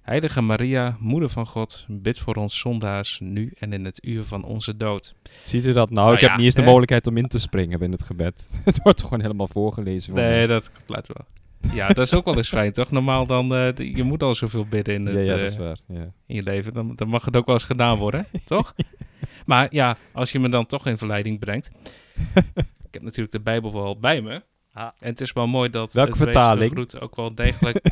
[0.00, 4.44] Heilige Maria, moeder van God, bid voor ons zondaars, nu en in het uur van
[4.44, 5.14] onze dood.
[5.42, 6.06] Ziet u dat nou?
[6.06, 6.66] Nou ik heb niet eens de hè?
[6.66, 8.48] mogelijkheid om in te springen in het gebed.
[8.64, 10.12] het wordt gewoon helemaal voorgelezen.
[10.12, 11.24] voor Nee, dat laten we.
[11.74, 12.90] Ja, dat is ook wel eens fijn, toch?
[12.90, 15.78] Normaal dan, eh, je moet al zoveel bidden in, het, ja, eh, dat is waar.
[16.26, 16.72] In je leven.
[16.72, 18.74] Dan, dan mag het ook wel eens gedaan worden, toch?
[19.46, 21.70] Maar ja, als je me dan toch in verleiding brengt.
[22.86, 24.42] ik heb natuurlijk de Bijbel wel bij me.
[24.72, 24.90] Ah.
[24.98, 26.94] En het is wel mooi dat Welke vertaling?
[27.00, 27.80] ook wel degelijk...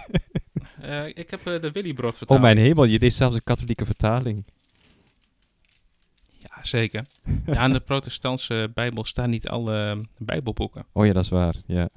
[0.80, 2.44] Eh, ik heb eh, de Willybrod Oh vertaling.
[2.44, 4.44] mijn hemel, je leest zelfs een katholieke vertaling.
[6.38, 7.04] Ja, zeker.
[7.46, 10.84] Ja, in de protestantse Bijbel staan niet alle eh, Bijbelboeken.
[10.92, 11.54] Oh ja, dat is waar.
[11.66, 11.88] Ja,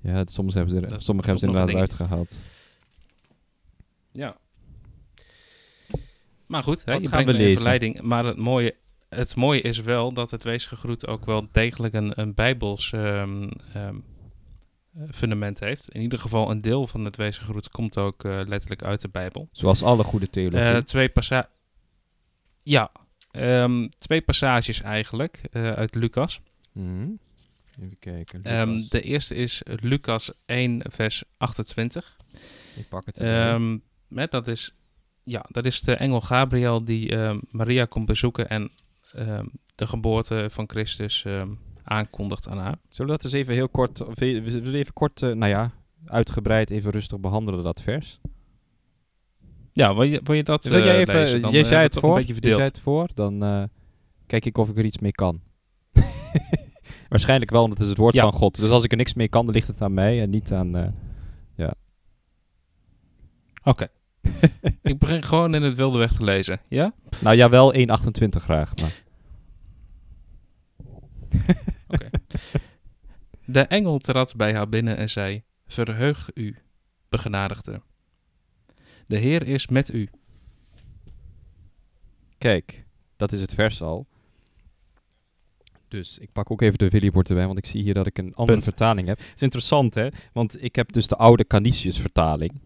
[0.00, 2.40] ja het- soms hebben ze, er, sommige hebben ze inderdaad uitgehaald.
[4.12, 4.36] Ja.
[6.46, 7.54] Maar goed, hè, je brengt lezen?
[7.54, 8.00] verleiding.
[8.00, 8.74] Maar het mooie,
[9.08, 13.96] het mooie is wel dat het weesgegroet ook wel degelijk een, een bijbels ehm, ehm,
[14.94, 15.90] eh, fundament heeft.
[15.90, 19.48] In ieder geval een deel van het weesgegroet komt ook eh, letterlijk uit de Bijbel.
[19.52, 20.66] Zoals alle goede theologie.
[20.66, 21.48] Eh, twee passa
[22.62, 22.90] Ja,
[23.30, 26.40] ehm, twee passages eigenlijk eh, uit Lucas.
[26.72, 27.08] Mhm.
[27.80, 28.40] Even kijken.
[28.42, 28.88] Lucas.
[28.88, 32.16] de eerste is Lucas 1, vers 28.
[32.76, 33.18] ik pak het
[34.14, 34.83] hè, dat, is,
[35.24, 38.48] ja, dat is de engel Gabriel die ehm, Maria komt bezoeken.
[38.48, 38.70] En
[39.12, 41.48] ehm, de geboorte van Christus ehm,
[41.82, 42.78] aankondigt aan haar.
[42.88, 45.70] Zullen we dat eens even heel kort, even kort, eh, nou ja,
[46.06, 48.20] uitgebreid even rustig behandelen, dat vers?
[49.72, 51.42] Ja, wil je, wil je dat Wil jij eh, even, lezen?
[51.42, 53.68] Dan, jij eh, zei hebben het voor, zei het voor, dan
[54.26, 55.40] kijk ik of ik er iets mee kan.
[57.08, 58.22] Waarschijnlijk wel, want het is het woord Ja.
[58.22, 58.60] van God.
[58.60, 60.76] Dus als ik er niks mee kan, dan ligt het aan mij en niet aan...
[60.76, 60.88] eh,
[63.66, 63.88] Oké.
[64.82, 66.60] ik begin gewoon in het wilde weg te lezen.
[66.68, 66.94] Ja?
[67.20, 67.78] nou ja, wel 1,28
[68.30, 69.02] graag, maar...
[71.88, 72.08] Oké.
[73.44, 76.56] De engel trad bij haar binnen en zei: Verheug u,
[77.08, 77.82] begenadigde.
[79.06, 80.08] De Heer is met u.
[82.38, 84.06] Kijk, dat is het vers al.
[85.88, 88.34] Dus ik pak ook even de Willybord erbij, want ik zie hier dat ik een
[88.34, 88.64] andere Punt.
[88.64, 89.18] vertaling heb.
[89.18, 90.08] Het is interessant, hè?
[90.32, 92.60] Want ik heb dus de oude Canisius vertaling.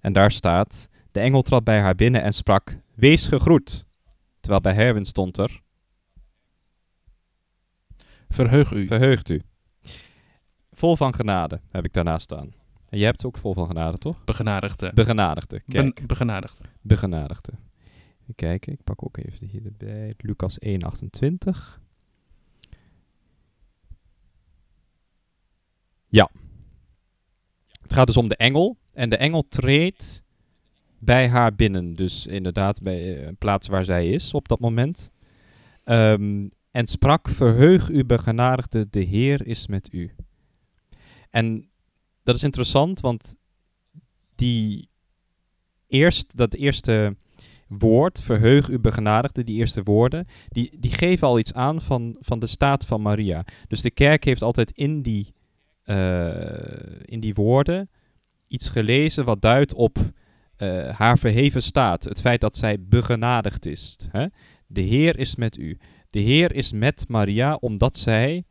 [0.00, 3.84] En daar staat, de engel trad bij haar binnen en sprak, wees gegroet.
[4.40, 5.60] Terwijl bij Herwin stond er,
[8.28, 8.86] Verheug u.
[8.86, 9.42] verheugt u.
[10.72, 12.54] Vol van genade heb ik daarnaast staan.
[12.88, 14.24] En je hebt ook vol van genade, toch?
[14.24, 14.90] Begenadigde.
[14.94, 15.94] Begenadigde, kijk.
[15.94, 16.64] Ben- begenadigde.
[16.80, 17.52] begenadigde.
[18.22, 20.14] Even kijken, ik pak ook even hier erbij.
[20.16, 21.80] Lucas 1,28.
[26.08, 26.30] Ja.
[27.82, 28.76] Het gaat dus om de engel.
[28.92, 30.22] En de engel treedt
[31.04, 31.94] bij haar binnen.
[31.94, 35.10] Dus inderdaad bij eh, een plaats waar zij is op dat moment.
[35.84, 40.14] Ehm, en sprak, verheug u begenadigde, de Heer is met u.
[41.30, 41.68] En
[42.22, 43.36] dat is interessant, want
[44.34, 44.88] die
[45.86, 47.16] eerst, dat eerste
[47.68, 52.38] woord, verheug u begenadigde, die eerste woorden, die, die geven al iets aan van, van
[52.38, 53.44] de staat van Maria.
[53.68, 55.34] Dus de kerk heeft altijd in die,
[55.82, 57.90] eh, in die woorden
[58.48, 59.98] iets gelezen wat duidt op
[60.62, 62.04] eh, haar verheven staat.
[62.04, 63.98] Het feit dat zij begenadigd is.
[64.10, 64.26] Hè?
[64.66, 65.78] De Heer is met u.
[66.10, 68.44] De Heer is met Maria omdat zij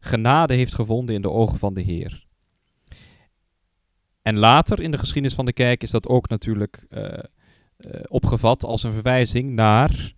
[0.00, 2.26] genade heeft gevonden in de ogen van de Heer.
[4.22, 7.20] En later in de geschiedenis van de kerk is dat ook natuurlijk eh, eh,
[8.08, 10.16] opgevat als een verwijzing naar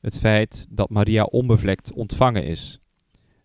[0.00, 2.80] het feit dat Maria onbevlekt ontvangen is.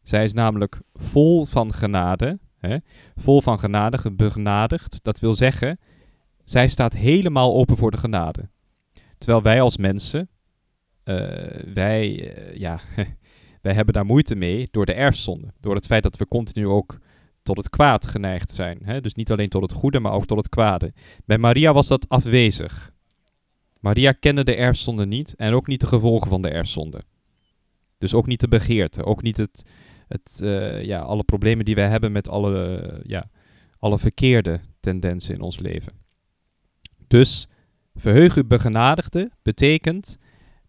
[0.01, 2.77] Zij is namelijk vol van genade, hè,
[3.15, 4.99] vol van genade, begenadigd.
[5.03, 5.79] Dat wil zeggen,
[6.49, 8.49] zij staat helemaal open voor de genade.
[9.17, 10.29] Terwijl wij als mensen,
[11.03, 11.15] eh,
[11.73, 12.79] wij, eh, ja,
[13.61, 15.53] wij hebben daar moeite mee door de erfzonde.
[15.59, 16.97] Door het feit dat we continu ook
[17.43, 18.79] tot het kwaad geneigd zijn.
[18.83, 19.01] Hè?
[19.01, 20.93] Dus niet alleen tot het goede, maar ook tot het kwade.
[21.25, 22.93] Bij Maria was dat afwezig.
[23.79, 27.01] Maria kende de erfzonde niet en ook niet de gevolgen van de erfzonde.
[27.97, 29.65] Dus ook niet de begeerte, ook niet het,
[30.07, 33.29] het, eh, ja, alle problemen die wij hebben met alle, ja,
[33.79, 35.98] alle verkeerde tendensen in ons leven.
[37.09, 37.47] Dus
[37.95, 40.17] verheug u begenadigde betekent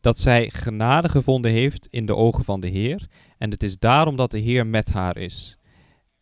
[0.00, 3.08] dat zij genade gevonden heeft in de ogen van de Heer.
[3.38, 5.58] En het is daarom dat de Heer met haar is.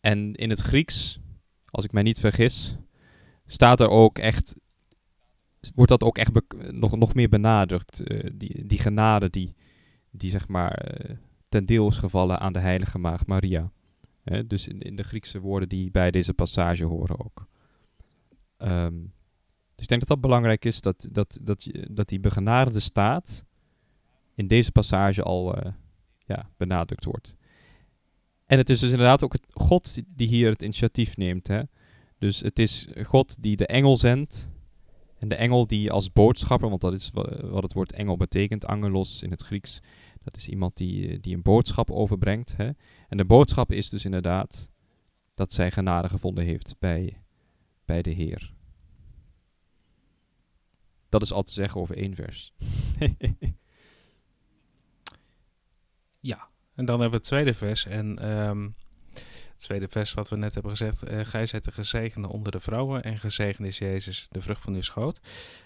[0.01, 1.19] En in het Grieks,
[1.65, 2.77] als ik mij niet vergis,
[3.45, 4.55] staat er ook echt,
[5.75, 6.31] wordt dat ook echt
[6.71, 7.99] nog, nog meer benadrukt.
[7.99, 9.55] eh, die, die genade die,
[10.11, 11.15] die zeg maar eh,
[11.49, 13.71] ten deel is gevallen aan de heilige maagd Maria.
[14.47, 17.47] Dus in, in de Griekse woorden die bij deze passage horen ook.
[18.57, 18.95] Ehm,
[19.79, 23.45] dus ik denk dat dat belangrijk is, dat, dat, dat, dat die begenadigde staat
[24.35, 25.71] in deze passage al eh,
[26.25, 27.35] ja, benadrukt wordt.
[28.45, 31.47] En het is dus inderdaad ook het God die hier het initiatief neemt.
[31.47, 31.61] Hè?
[32.17, 34.49] Dus het is God die de engel zendt.
[35.17, 38.65] En de engel die als boodschapper, want dat is wa- wat het woord engel betekent,
[38.65, 39.79] angelos in het Grieks.
[40.23, 42.57] Dat is iemand die, die een boodschap overbrengt.
[42.57, 42.69] Hè?
[43.07, 44.71] En de boodschap is dus inderdaad
[45.33, 47.21] dat zij genade gevonden heeft bij,
[47.85, 48.53] bij de Heer.
[51.09, 52.53] Dat is al te zeggen over één vers.
[56.79, 57.85] En dan hebben we het tweede vers.
[57.85, 58.67] En ehm,
[59.13, 61.03] het tweede vers wat we net hebben gezegd.
[61.03, 63.03] eh gij zijt de gezegende onder de vrouwen.
[63.03, 65.19] En gezegend is Jezus, de vrucht van uw schoot.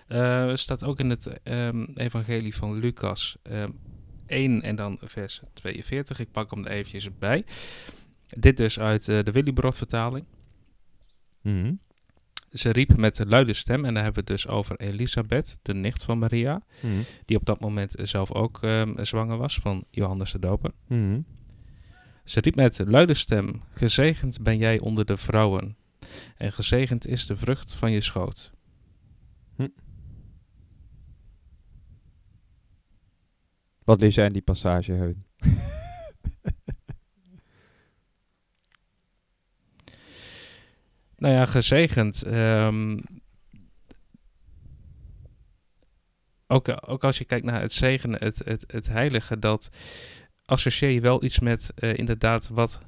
[0.08, 3.72] Eh staat ook in het ehm, evangelie van Lucas ehm
[4.26, 6.20] 1 en dan vers 42.
[6.20, 7.46] Ik pak hem er eventjes bij.
[8.28, 10.26] Dit dus uit eh, de Willibrod vertaling.
[11.42, 11.74] Mhm.
[12.54, 13.86] Ze riep met luide stem.
[13.86, 16.62] En dan hebben we het dus over Elisabeth, de nicht van Maria.
[16.82, 16.94] Mhm.
[17.26, 20.72] Die op dat moment zelf ook ehm, zwanger was van Johannes de Doper.
[20.88, 21.20] Mhm.
[22.24, 25.76] Ze riep met luide stem: Gezegend ben jij onder de vrouwen,
[26.38, 28.52] en gezegend is de vrucht van je schoot.
[33.84, 35.26] Wat lees jij in die passage, Heun?
[41.24, 42.24] Nou ja, gezegend.
[42.24, 42.98] ehm,
[46.48, 49.70] ook, ook als je kijkt naar het zegenen, het, het, het heilige, dat
[50.46, 52.80] associeer je wel iets met eh, inderdaad wat,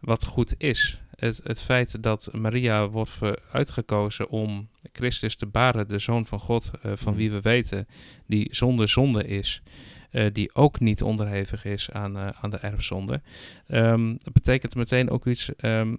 [0.00, 1.02] wat goed is.
[1.16, 3.18] Het, het feit dat Maria wordt
[3.52, 7.18] uitgekozen om Christus te baren, de Zoon van God, eh, van Mm.
[7.18, 7.86] wie we weten,
[8.26, 9.62] die zonder zonde is,
[10.10, 13.22] eh, die ook niet onderhevig is aan, aan de erfzonde.
[13.66, 15.94] Ehm, dat betekent meteen ook iets, ehm,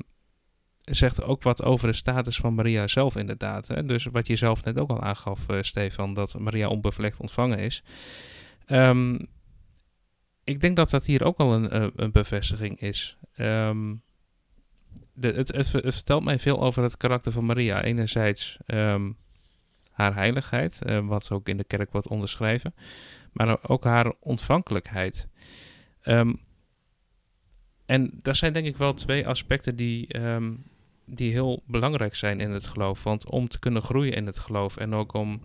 [0.86, 3.68] zegt ook wat over de status van Maria zelf inderdaad.
[3.68, 3.86] Hè?
[3.86, 7.84] Dus wat je zelf net ook al aangaf, eh, Stefan, dat Maria onbevlekt ontvangen is.
[8.66, 9.20] Ehm,
[10.44, 13.18] ik denk dat dat hier ook al een, eh, een bevestiging is.
[13.36, 13.94] Ehm,
[15.20, 17.84] het, het, ver- het vertelt mij veel over het karakter van Maria.
[17.84, 19.12] Enerzijds ehm,
[19.92, 22.76] haar heiligheid, eh, wat ook in de kerk wordt onderschreven,
[23.32, 25.28] maar ook haar ontvankelijkheid.
[27.86, 30.08] En dat zijn denk ik wel twee aspecten die,
[31.06, 33.04] die heel belangrijk zijn in het geloof.
[33.04, 35.42] Want om te kunnen groeien in het geloof en ook om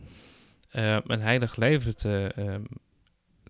[0.70, 2.62] eh, een heilig leven te, ehm,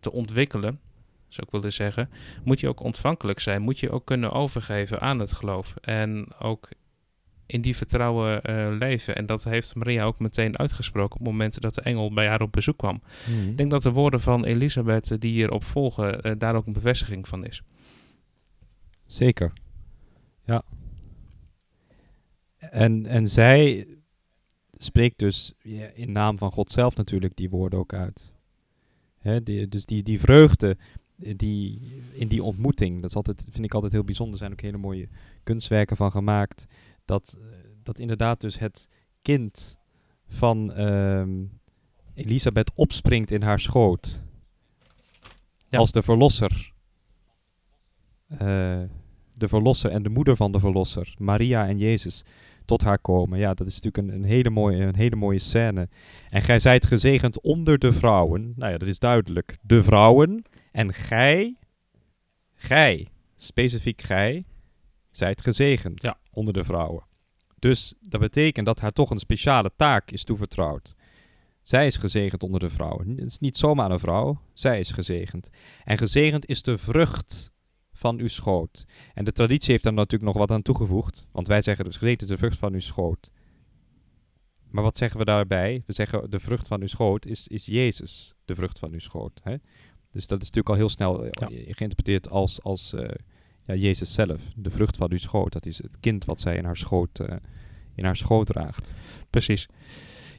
[0.01, 0.81] te ontwikkelen,
[1.29, 2.11] zou ik willen zeggen,
[2.45, 3.63] moet je ook ontvankelijk zijn.
[3.63, 5.77] Moet je ook kunnen overgeven aan het geloof.
[5.81, 6.69] En ook
[7.47, 9.17] in die vertrouwen eh, leven.
[9.17, 12.41] En dat heeft Maria ook meteen uitgesproken op het moment dat de engel bij haar
[12.41, 13.03] op bezoek kwam.
[13.49, 17.29] Ik denk dat de woorden van Elisabeth die hierop volgen, eh, daar ook een bevestiging
[17.29, 17.63] van is.
[19.07, 19.53] Zeker.
[20.45, 20.63] Ja.
[22.71, 23.87] En, en zij
[24.73, 28.33] spreekt dus ja, in naam van God zelf natuurlijk die woorden ook uit.
[29.19, 30.77] Hè, die, dus die, die vreugde
[31.23, 31.81] eh, die,
[32.13, 34.35] in die ontmoeting, dat is altijd, vind ik altijd heel bijzonder.
[34.35, 35.09] Er zijn ook hele mooie
[35.43, 36.67] kunstwerken van gemaakt.
[37.05, 37.45] Dat, eh,
[37.83, 38.89] dat inderdaad dus het
[39.23, 39.79] kind
[40.27, 41.45] van ehm,
[42.15, 44.23] Elisabeth opspringt in haar schoot.
[45.67, 45.79] Ja.
[45.79, 46.73] Als de verlosser.
[48.27, 48.83] Eh,
[49.33, 52.25] de verlosser en de moeder van de verlosser, Maria en Jezus,
[52.71, 53.39] tot haar komen.
[53.39, 55.89] Ja, dat is natuurlijk een, een, hele, mooie, een hele mooie scène.
[56.29, 58.53] En gij zijt gezegend onder de vrouwen.
[58.57, 59.57] Nou ja, dat is duidelijk.
[59.63, 60.45] De vrouwen.
[60.73, 61.57] En gij,
[62.55, 64.45] gij, specifiek gij,
[65.11, 66.19] zijt gezegend Ja.
[66.31, 67.05] onder de vrouwen.
[67.59, 70.95] Dus dat betekent dat haar toch een speciale taak is toevertrouwd.
[71.63, 73.09] Zij is gezegend onder de vrouwen.
[73.09, 75.51] Het is niet zomaar een vrouw, zij is gezegend.
[75.85, 77.53] En gezegend is de vrucht
[78.01, 78.87] van uw schoot.
[79.15, 81.29] En de traditie heeft daar natuurlijk nog wat aan toegevoegd.
[81.33, 83.31] Want wij zeggen dus gezegend is de vrucht van uw schoot.
[84.71, 85.83] Maar wat zeggen we daarbij?
[85.87, 89.41] We zeggen de vrucht van uw schoot is, is Jezus, de vrucht van uw schoot.
[89.43, 89.57] Hè?
[90.13, 93.15] Dus dat is natuurlijk al heel snel eh, geïnterpreteerd als, als eh,
[93.63, 95.53] ja, Jezus zelf, de vrucht van uw schoot.
[95.53, 97.37] Dat is het kind wat zij in haar schoot, eh,
[97.95, 98.95] in haar schoot draagt.
[99.31, 99.69] Precies.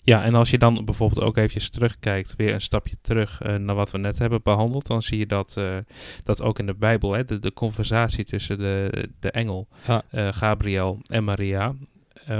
[0.03, 3.75] Ja, en als je dan bijvoorbeeld ook eventjes terugkijkt, weer een stapje terug eh, naar
[3.75, 5.77] wat we net hebben behandeld, dan zie je dat, eh,
[6.23, 10.03] dat ook in de Bijbel, hè, de, de conversatie tussen de, de engel, Ja.
[10.09, 11.75] eh, Gabriel en Maria,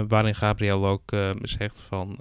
[0.08, 2.12] waarin Gabriel ook zegt van,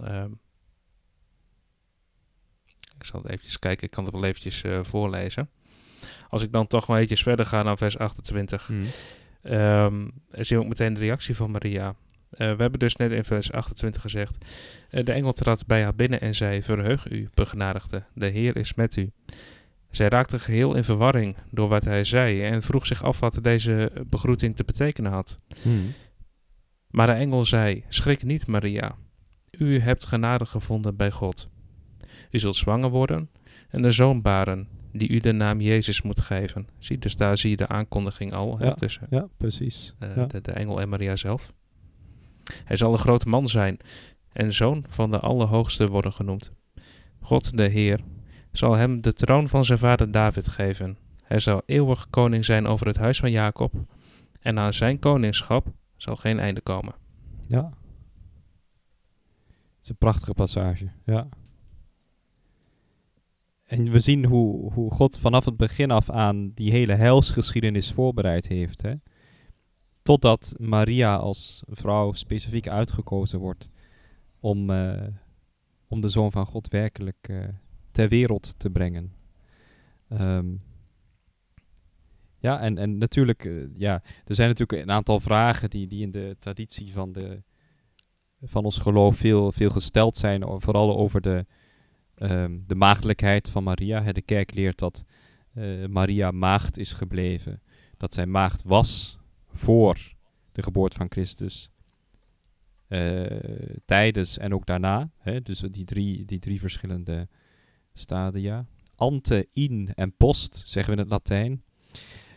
[2.99, 5.51] ik zal het eventjes kijken, ik kan het wel eventjes voorlezen.
[6.29, 8.71] Als ik dan toch wel eventjes verder ga naar vers 28,
[9.43, 11.95] Ehm zie je ook meteen de reactie van Maria.
[12.31, 14.45] Eh, we hebben dus net in vers 28 gezegd.
[14.91, 18.75] eh, de engel trad bij haar binnen en zei: Verheug u, begenadigde, de Heer is
[18.75, 19.11] met u.
[19.91, 23.93] Zij raakte geheel in verwarring door wat hij zei en vroeg zich af wat deze
[24.07, 25.39] begroeting te betekenen had.
[25.63, 25.93] Hmm.
[26.89, 28.95] Maar de engel zei: Schrik niet, Maria.
[29.59, 31.49] U hebt genade gevonden bij God.
[32.31, 33.31] U zult zwanger worden
[33.69, 36.69] en een zoon baren, die u de naam Jezus moet geven.
[36.79, 39.95] Zie, dus daar zie je de aankondiging al hè, tussen Ja, precies.
[39.99, 40.27] eh, Ja.
[40.27, 41.53] de, de engel en Maria zelf.
[42.65, 43.79] Hij zal een grote man zijn
[44.33, 46.53] en zoon van de Allerhoogste worden genoemd.
[47.21, 48.01] God, de Heer,
[48.53, 50.99] zal hem de troon van zijn vader David geven.
[51.23, 53.73] Hij zal eeuwig koning zijn over het huis van Jacob
[54.41, 56.95] en aan zijn koningschap zal geen einde komen.
[57.47, 57.73] Ja.
[59.77, 61.29] Het is een prachtige passage, ja.
[63.65, 68.49] En we zien hoe, hoe God vanaf het begin af aan die hele heilsgeschiedenis voorbereid
[68.49, 68.83] heeft.
[68.83, 68.95] Hè?
[70.03, 73.71] Totdat Maria als vrouw specifiek uitgekozen wordt
[74.41, 75.07] om, eh,
[75.89, 77.49] om de Zoon van God werkelijk eh,
[77.91, 79.13] ter wereld te brengen.
[80.09, 80.55] Ehm,
[82.39, 86.11] ja, en, en natuurlijk, eh, ja, er zijn natuurlijk een aantal vragen die, die in
[86.11, 87.43] de traditie van, de,
[88.43, 91.47] van ons geloof veel, veel gesteld zijn, vooral over de,
[92.15, 94.13] ehm, de maagdelijkheid van Maria.
[94.13, 95.05] De kerk leert dat
[95.89, 97.63] Maria maagd is gebleven,
[97.97, 99.20] dat zij maagd was
[99.53, 100.15] voor
[100.53, 101.71] de geboorte van Christus,
[102.89, 103.27] eh,
[103.85, 105.11] tijdens en ook daarna.
[105.19, 107.29] Hè, dus die drie, die drie verschillende
[107.93, 108.67] stadia.
[108.95, 111.63] Ante, in en post, zeggen we in het Latijn.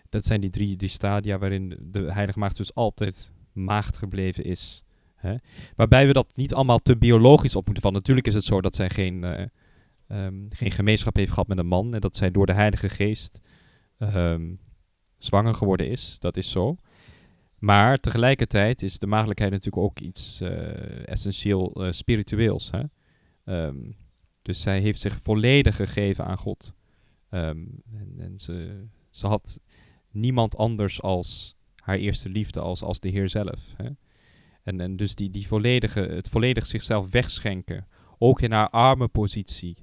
[0.09, 4.83] Dat zijn die drie die stadia waarin de heilige maagd dus altijd maagd gebleven is.
[5.15, 5.35] Hè?
[5.75, 7.93] Waarbij we dat niet allemaal te biologisch op moeten van.
[7.93, 9.45] Natuurlijk is het zo dat zij geen, eh,
[10.07, 13.41] ehm, geen gemeenschap heeft gehad met een man en dat zij door de Heilige Geest
[13.97, 14.53] ehm,
[15.17, 16.15] zwanger geworden is.
[16.19, 16.75] Dat is zo.
[17.63, 22.71] Maar tegelijkertijd is de maagdelijkheid natuurlijk ook iets uh, essentieel uh, spiritueels.
[22.71, 22.83] Hè?
[23.65, 23.95] Um,
[24.41, 26.75] dus zij heeft zich volledig gegeven aan God.
[27.29, 29.59] Um, en, en ze, ze, had
[30.11, 33.73] niemand anders als haar eerste liefde, als, als de Heer zelf.
[33.77, 33.89] Hè?
[34.63, 37.87] En, en dus die, die volledige, het volledig zichzelf wegschenken,
[38.17, 39.75] ook in haar arme positie.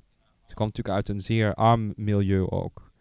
[0.46, 2.92] Ze kwam natuurlijk uit een zeer arm milieu ook.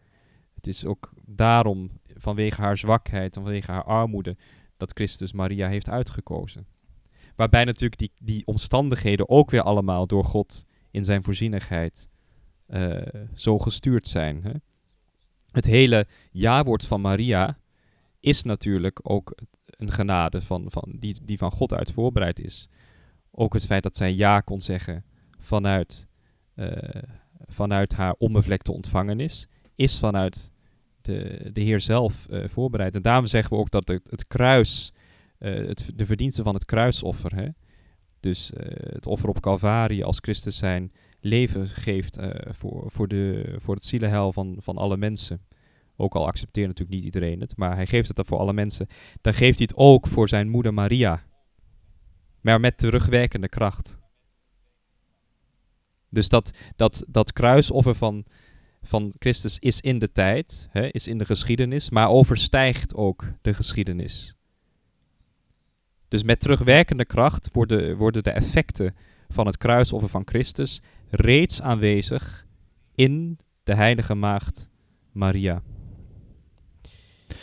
[0.55, 4.37] Het is ook daarom, vanwege haar zwakheid en vanwege haar armoede,
[4.79, 6.67] dat Christus Maria heeft uitgekozen.
[7.35, 12.09] Waarbij natuurlijk die, die omstandigheden ook weer allemaal door God in zijn voorzienigheid
[12.67, 13.01] uh,
[13.33, 14.43] zo gestuurd zijn.
[14.43, 14.51] Hè?
[15.51, 17.57] Het hele jawoord van Maria
[18.19, 22.67] is natuurlijk ook een genade van, van, die, die van God uit voorbereid is.
[23.31, 25.03] Ook het feit dat zij ja kon zeggen
[25.39, 26.07] vanuit,
[26.55, 26.67] uh,
[27.45, 30.51] vanuit haar onbevlekte ontvangenis, is vanuit
[31.53, 32.95] de, Heer zelf uh, voorbereid.
[32.95, 34.93] En daarom zeggen we ook dat het, het kruis,
[35.37, 37.47] het, de verdiensten van het kruisoffer, hè,
[38.19, 38.51] dus
[38.89, 40.91] het offer op Calvarie als Christus zijn
[41.21, 45.41] leven geeft voor, voor, de, voor het zielenheil van, van alle mensen.
[46.01, 48.87] Ook al accepteert natuurlijk niet iedereen het, maar hij geeft het dan voor alle mensen.
[49.21, 51.23] Dan geeft hij het ook voor zijn moeder Maria.
[52.41, 53.97] Maar met terugwerkende kracht.
[56.09, 58.25] Dus dat, dat, dat kruisoffer van,
[58.81, 63.53] van Christus is in de tijd, hè, is in de geschiedenis, maar overstijgt ook de
[63.53, 64.35] geschiedenis.
[66.07, 68.95] Dus met terugwerkende kracht worden, worden de effecten
[69.27, 72.45] van het kruisoffer van Christus reeds aanwezig
[72.95, 74.69] in de heilige maagd
[75.11, 75.61] Maria.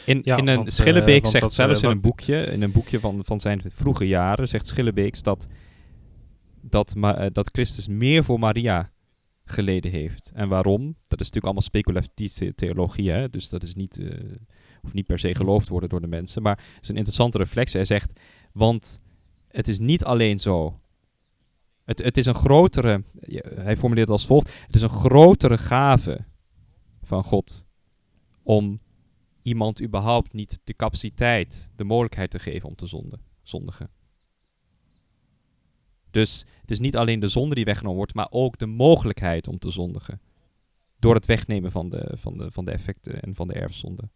[0.04, 2.62] In, Ja, in een want, eh, Schillebeek zegt dat, zelfs eh, in een boekje, in
[2.62, 5.46] een boekje van, van zijn vroege jaren, zegt Schillebeeks dat,
[6.60, 8.90] dat, eh, dat Christus meer voor Maria
[9.46, 10.32] geleden heeft.
[10.34, 10.84] En waarom?
[10.84, 13.30] Dat is natuurlijk allemaal speculatieve theologie, hè?
[13.30, 14.08] dus dat is niet, eh
[14.86, 16.42] hoeft niet per se geloofd worden door de mensen.
[16.42, 17.76] Maar het is een interessante reflectie.
[17.76, 18.20] Hij zegt,
[18.52, 19.00] want
[19.48, 20.80] het is niet alleen zo.
[21.84, 23.04] Het, het is een grotere,
[23.54, 26.24] hij formuleert het als volgt, het is een grotere gave
[27.02, 27.66] van God
[28.42, 28.80] om
[29.42, 33.90] iemand überhaupt niet de capaciteit, de mogelijkheid te geven om te zonde, zondigen.
[36.16, 39.58] Dus het is niet alleen de zonde die weggenomen wordt, maar ook de mogelijkheid om
[39.58, 40.20] te zondigen.
[40.98, 44.08] Door het wegnemen van de, van de, van de effecten en van de erfzonde.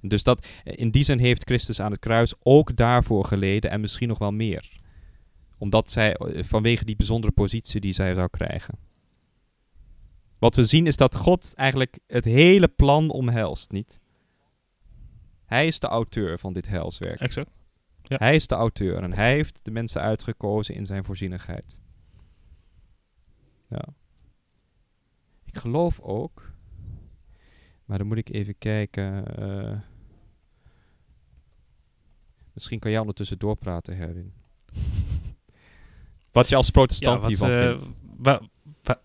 [0.00, 4.08] Dus dat, in die zin heeft Christus aan het kruis ook daarvoor geleden en misschien
[4.08, 4.80] nog wel meer.
[5.58, 8.78] Omdat zij, eh, vanwege die bijzondere positie die zij zou krijgen.
[10.38, 14.00] Wat we zien is dat God eigenlijk het hele plan omhelst, niet?
[15.44, 17.20] Hij is de auteur van dit heilswerk.
[17.20, 17.57] Exact.
[18.08, 18.16] Ja.
[18.18, 21.80] Hij is de auteur en hij heeft de mensen uitgekozen in zijn voorzienigheid.
[23.68, 23.84] Ja.
[25.44, 26.52] Ik geloof ook,
[27.84, 29.36] maar dan moet ik even kijken.
[29.36, 29.78] eh,
[32.52, 34.32] misschien kan jij ondertussen doorpraten, Herwin.
[36.32, 37.90] wat je als protestant wat, hiervan eh, vindt.
[38.16, 38.40] wa-
[38.82, 39.00] wa-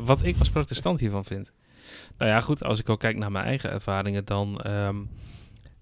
[0.00, 1.52] wat ik als protestant hiervan vind.
[2.16, 5.04] Nou ja, goed, als ik ook kijk naar mijn eigen ervaringen, dan, ehm,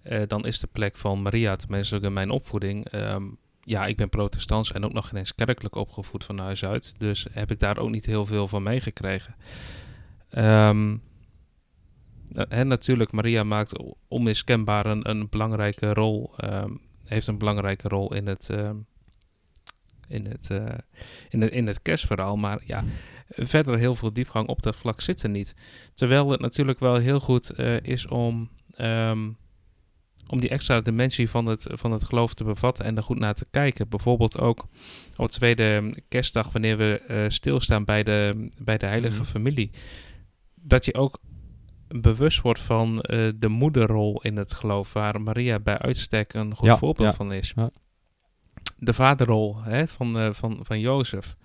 [0.04, 2.88] eh, dan is de plek van Maria, tenminste ook in mijn opvoeding.
[2.88, 3.22] ehm,
[3.66, 6.94] ja, ik ben protestants en ook nog geen eens kerkelijk opgevoed van huis uit.
[6.98, 9.34] Dus heb ik daar ook niet heel veel van meegekregen.
[10.30, 10.96] Ehm
[12.48, 13.72] en natuurlijk, Maria maakt
[14.08, 16.32] onmiskenbaar een, belangrijke rol.
[16.36, 16.70] ehm,
[17.04, 18.76] heeft een belangrijke rol in het, ehm,
[20.08, 20.78] in het, eh,
[21.28, 22.36] in het, in het kerstverhaal.
[22.36, 22.84] Maar ja,
[23.28, 25.54] verder heel veel diepgang op dat vlak zit er niet.
[25.94, 29.30] Terwijl het natuurlijk wel heel goed eh, is om, ehm,
[30.26, 33.34] om die extra dimensie van het, van het geloof te bevatten en er goed naar
[33.34, 33.88] te kijken.
[33.88, 34.66] Bijvoorbeeld ook
[35.16, 39.24] op tweede kerstdag, wanneer we eh, stilstaan bij de, bij de heilige Mhm.
[39.24, 39.70] familie.
[40.54, 41.18] Dat je ook
[41.88, 46.68] bewust wordt van eh, de moederrol in het geloof, waar Maria bij uitstek een goed
[46.68, 47.52] Ja, voorbeeld ja, van is.
[47.56, 47.70] ja.
[48.78, 51.36] De vaderrol hè, van, eh, van, van Jozef,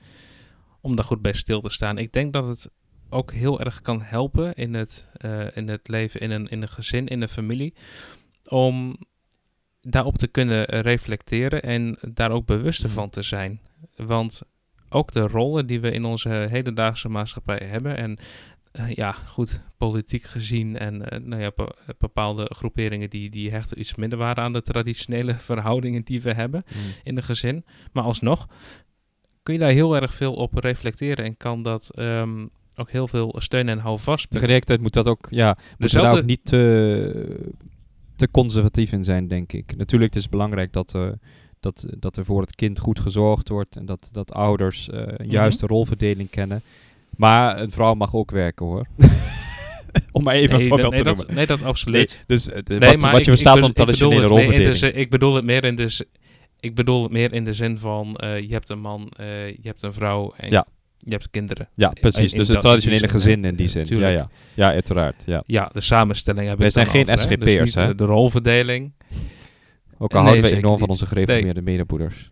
[0.82, 1.98] om daar goed bij stil te staan.
[1.98, 2.70] Ik denk dat het
[3.10, 5.08] ook heel erg kan helpen in het,
[5.54, 7.74] in het leven in een, in een gezin, in een familie,
[8.50, 8.98] om
[9.82, 12.98] daarop te kunnen eh, reflecteren en daar ook bewuster Mhm.
[13.00, 13.62] van te zijn.
[13.96, 14.42] Want
[14.90, 18.18] ook de rollen die we in onze hedendaagse maatschappij hebben en
[18.72, 23.80] eh, ja, goed, politiek gezien en eh, nou ja, be- bepaalde groeperingen die, die hechten
[23.80, 26.80] iets minder waarde aan de traditionele verhoudingen die we hebben Mm.
[27.04, 27.66] in een gezin.
[27.94, 28.48] Maar alsnog
[29.44, 32.46] kun je daar heel erg veel op reflecteren en kan dat ehm,
[32.76, 34.30] ook heel veel steun en houvast.
[34.30, 37.52] Tegelijkertijd moet dat ook, ja, daar ook niet te,
[38.20, 39.76] te conservatief in zijn, denk ik.
[39.78, 41.08] Natuurlijk, het is belangrijk dat, eh,
[41.60, 45.30] dat, dat er voor het kind goed gezorgd wordt en dat, dat ouders eh, een
[45.30, 46.62] juiste rolverdeling kennen.
[47.18, 48.86] Maar een vrouw mag ook werken hoor.
[50.12, 51.36] Om maar even nee, een voorbeeld nee, te dat, noemen.
[51.36, 52.14] nee, dat absoluut.
[52.16, 54.76] Nee, dus eh, de- Nee, wat, wat ik- je verstaat bedoel traditionele de rolverdeling.
[54.76, 56.06] zin- Ik bedoel het meer in de
[56.60, 59.60] ik bedoel het meer in de zin van eh, je hebt een man, eh, je
[59.64, 60.66] hebt een vrouw en Ja.
[61.00, 61.70] Je hebt kinderen.
[61.74, 62.32] Ja, precies.
[62.32, 63.86] in Dus het traditionele in gezin in die zin.
[63.88, 64.30] Ja, ja.
[64.54, 65.24] ja, uiteraard.
[65.26, 65.44] Ja.
[65.46, 67.90] Ja, de samenstelling hebben Wij zijn geen SGP'ers, Dus hè?
[67.90, 68.92] eh, de rolverdeling.
[69.98, 72.32] Ook al Nee, houden we enorm van onze gereformeerde medebroeders.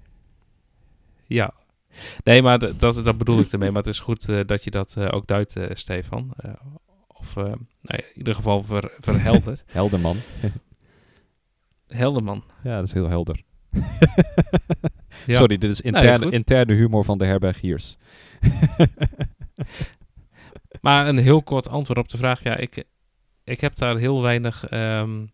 [1.26, 1.54] Ja.
[2.24, 3.72] Nee, maar dat, dat bedoel ik ermee.
[3.72, 6.34] Maar het is goed eh, dat je dat eh, ook duidt, eh, Stefan.
[7.08, 7.58] Of nou
[7.98, 9.64] in ieder geval ver, verhelderd.
[9.78, 10.18] Helderman.
[11.88, 12.44] Helderman.
[12.64, 13.44] Ja, dat is heel helder.
[15.26, 15.38] Ja.
[15.40, 17.98] Sorry, dit is interne, interne humor van de herbergiers.
[20.82, 22.44] Maar een heel kort antwoord op de vraag.
[22.44, 22.84] Ja, ik,
[23.44, 25.26] ik heb daar heel weinig ehm,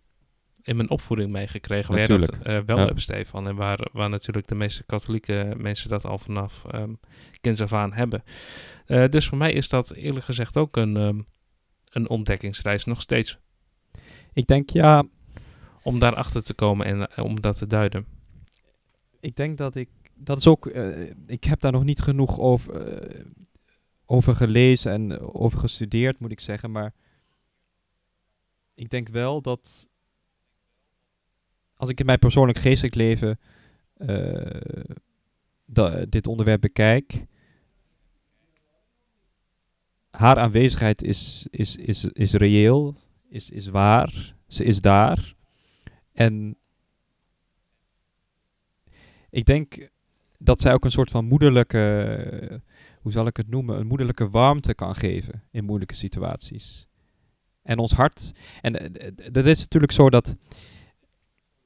[0.62, 1.96] in mijn opvoeding mee gekregen.
[1.96, 2.92] Waar dat eh, wel Ja.
[2.96, 3.48] Stefan.
[3.48, 6.94] En waar, waar natuurlijk de meeste katholieke mensen dat al vanaf ehm
[7.42, 8.24] kinds af aan hebben.
[8.86, 11.20] Eh, dus voor mij is dat eerlijk gezegd ook een, ehm,
[11.90, 13.38] een ontdekkingsreis nog steeds.
[14.34, 15.04] Ik denk, ja,
[15.86, 18.06] Om daarachter te komen en eh, om dat te duiden.
[19.24, 22.76] Ik denk dat ik, dat is ook, eh, ik heb daar nog niet genoeg over,
[22.76, 23.26] eh,
[24.06, 26.72] over gelezen en over gestudeerd, moet ik zeggen.
[26.72, 26.94] Maar
[28.74, 29.88] ik denk wel dat,
[31.76, 33.40] als ik in mijn persoonlijk geestelijk leven
[33.94, 34.60] eh,
[36.10, 37.26] dit onderwerp bekijk,
[40.10, 42.96] haar aanwezigheid is, is, is, is reëel,
[43.30, 45.34] is, is waar, ze is daar.
[46.14, 46.58] En
[49.34, 49.90] ik denk
[50.38, 52.62] dat zij ook een soort van moederlijke,
[53.02, 56.88] hoe zal ik het noemen, een moederlijke warmte kan geven in moeilijke situaties.
[57.62, 58.32] En ons hart,
[58.62, 60.36] en eh, dat is natuurlijk zo dat,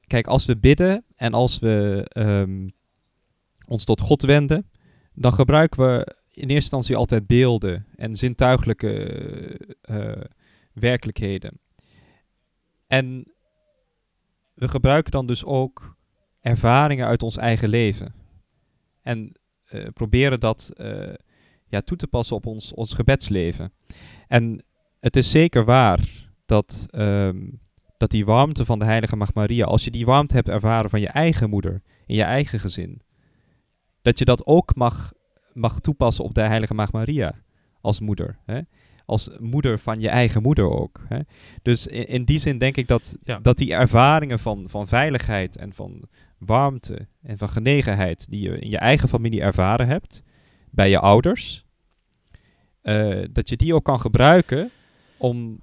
[0.06, 2.68] kijk, als we bidden en als we ehm,
[3.66, 4.70] ons tot God wenden,
[5.14, 8.92] dan gebruiken we in eerste instantie altijd beelden en zintuigelijke
[9.80, 10.24] eh,
[10.72, 11.60] werkelijkheden.
[12.86, 13.32] En
[14.54, 15.97] we gebruiken dan dus ook
[16.40, 18.14] ervaringen uit ons eigen leven.
[19.02, 19.32] En
[19.68, 21.14] eh, proberen dat eh,
[21.66, 23.72] ja, toe te passen op ons, ons gebedsleven.
[24.26, 24.64] En
[25.00, 26.00] het is zeker waar
[26.46, 27.46] dat, ehm,
[27.96, 31.00] dat die warmte van de Heilige Maagd Maria, als je die warmte hebt ervaren van
[31.00, 33.00] je eigen moeder, in je eigen gezin,
[34.02, 35.12] dat je dat ook mag,
[35.52, 37.34] mag toepassen op de Heilige Maagd Maria
[37.80, 38.38] als moeder.
[38.44, 38.60] Hè?
[39.04, 41.00] Als moeder van je eigen moeder ook.
[41.08, 41.18] Hè?
[41.62, 43.38] Dus in, in die zin denk ik dat, Ja.
[43.38, 46.08] dat die ervaringen van, van veiligheid en van
[46.38, 50.22] warmte en van genegenheid die je in je eigen familie ervaren hebt,
[50.70, 51.64] bij je ouders,
[52.82, 54.70] eh, dat je die ook kan gebruiken
[55.16, 55.60] om,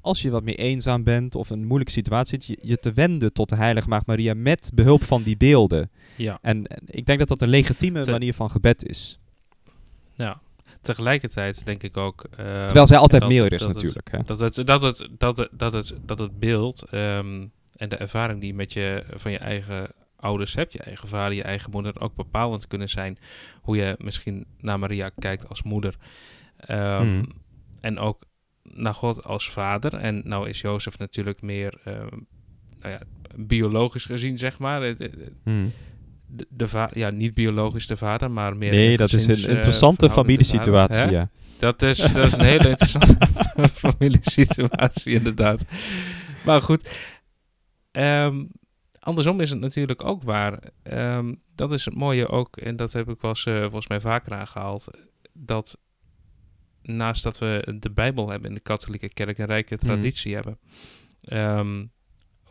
[0.00, 3.32] als je wat meer eenzaam bent of een moeilijke situatie zit, je, je te wenden
[3.32, 5.90] tot de Heilige Maagd Maria met behulp van die beelden.
[6.16, 6.38] Ja.
[6.42, 9.18] En, en ik denk dat dat een legitieme Te- manier van gebed is.
[10.14, 10.40] ja.
[10.80, 12.24] Tegelijkertijd denk ik ook...
[12.36, 14.10] ehm, Terwijl zij altijd meer is dat het- natuurlijk.
[14.10, 14.18] Hè?
[14.22, 17.46] Dat het, dat het, dat het, dat het, dat het beeld ehm,
[17.80, 21.36] en de ervaring die je met je, van je eigen ouders hebt, je eigen vader,
[21.36, 23.18] je eigen moeder, ook bepalend kunnen zijn
[23.60, 25.94] hoe je misschien naar Maria kijkt als moeder.
[26.56, 27.32] Ehm, Hmm.
[27.80, 28.22] En ook
[28.62, 29.94] naar God als vader.
[29.94, 32.16] En nou is Jozef natuurlijk meer, ehm,
[32.80, 33.00] nou ja,
[33.36, 34.94] biologisch gezien, zeg maar.
[35.44, 35.72] Hmm.
[36.26, 38.70] De, de va- ja, niet biologisch de vader, maar meer.
[38.70, 41.10] Nee, dat is een eh, interessante familiesituatie.
[41.10, 41.28] Ja.
[41.58, 43.16] Dat is, dat is een hele interessante
[43.88, 45.64] familiesituatie, inderdaad.
[46.44, 47.10] Maar goed,
[47.90, 48.44] ehm,
[48.98, 50.58] andersom is het natuurlijk ook waar.
[50.82, 54.00] Ehm, dat is het mooie ook, en dat heb ik wel eens, eh, volgens mij
[54.00, 54.88] vaker aangehaald,
[55.32, 55.78] dat
[56.82, 59.84] naast dat we de Bijbel hebben in de katholieke kerk, een rijke Mhm.
[59.84, 60.58] traditie hebben,
[61.20, 61.84] ehm,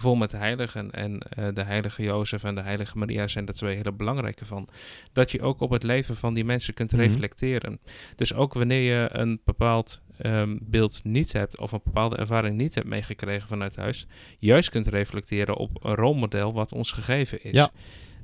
[0.01, 3.75] vol met heiligen en eh, de heilige Jozef en de heilige Maria zijn er twee
[3.75, 4.67] hele belangrijke van.
[5.13, 7.01] Dat je ook op het leven van die mensen kunt Mhm.
[7.01, 7.79] reflecteren.
[8.15, 12.75] Dus ook wanneer je een bepaald ehm, beeld niet hebt of een bepaalde ervaring niet
[12.75, 14.07] hebt meegekregen vanuit huis,
[14.39, 17.51] juist kunt reflecteren op een rolmodel wat ons gegeven is.
[17.51, 17.71] Ja.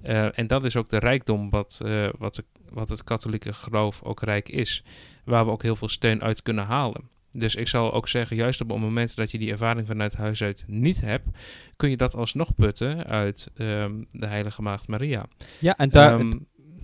[0.02, 4.04] Eh, en dat is ook de rijkdom wat, eh, wat, de- wat het katholieke geloof
[4.04, 4.84] ook rijk is,
[5.24, 7.10] waar we ook heel veel steun uit kunnen halen.
[7.38, 10.44] Dus ik zal ook zeggen, juist op het moment dat je die ervaring vanuit huis
[10.44, 11.28] uit niet hebt,
[11.76, 15.26] kun je dat alsnog putten uit ehm, de Heilige Maagd Maria.
[15.60, 16.20] ja, en daar...
[16.20, 16.32] Ehm,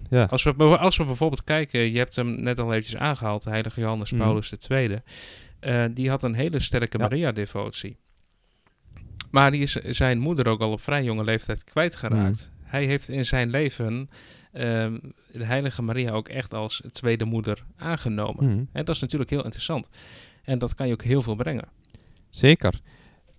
[0.09, 0.23] ja.
[0.23, 3.79] als, we, als we bijvoorbeeld kijken, je hebt hem net al eventjes aangehaald, de heilige
[3.81, 4.21] Johannes Mhm.
[4.21, 4.99] Paulus II.
[5.59, 7.03] eh, die had een hele sterke Ja.
[7.03, 7.97] Maria-devotie.
[9.31, 12.51] Maar die is zijn moeder ook al op vrij jonge leeftijd kwijtgeraakt.
[12.53, 12.69] Mhm.
[12.69, 14.09] Hij heeft in zijn leven
[14.51, 14.97] ehm,
[15.31, 18.45] de heilige Maria ook echt als tweede moeder aangenomen.
[18.45, 18.63] Mhm.
[18.71, 19.89] En dat is natuurlijk heel interessant.
[20.43, 21.67] En dat kan je ook heel veel brengen.
[22.29, 22.81] Zeker.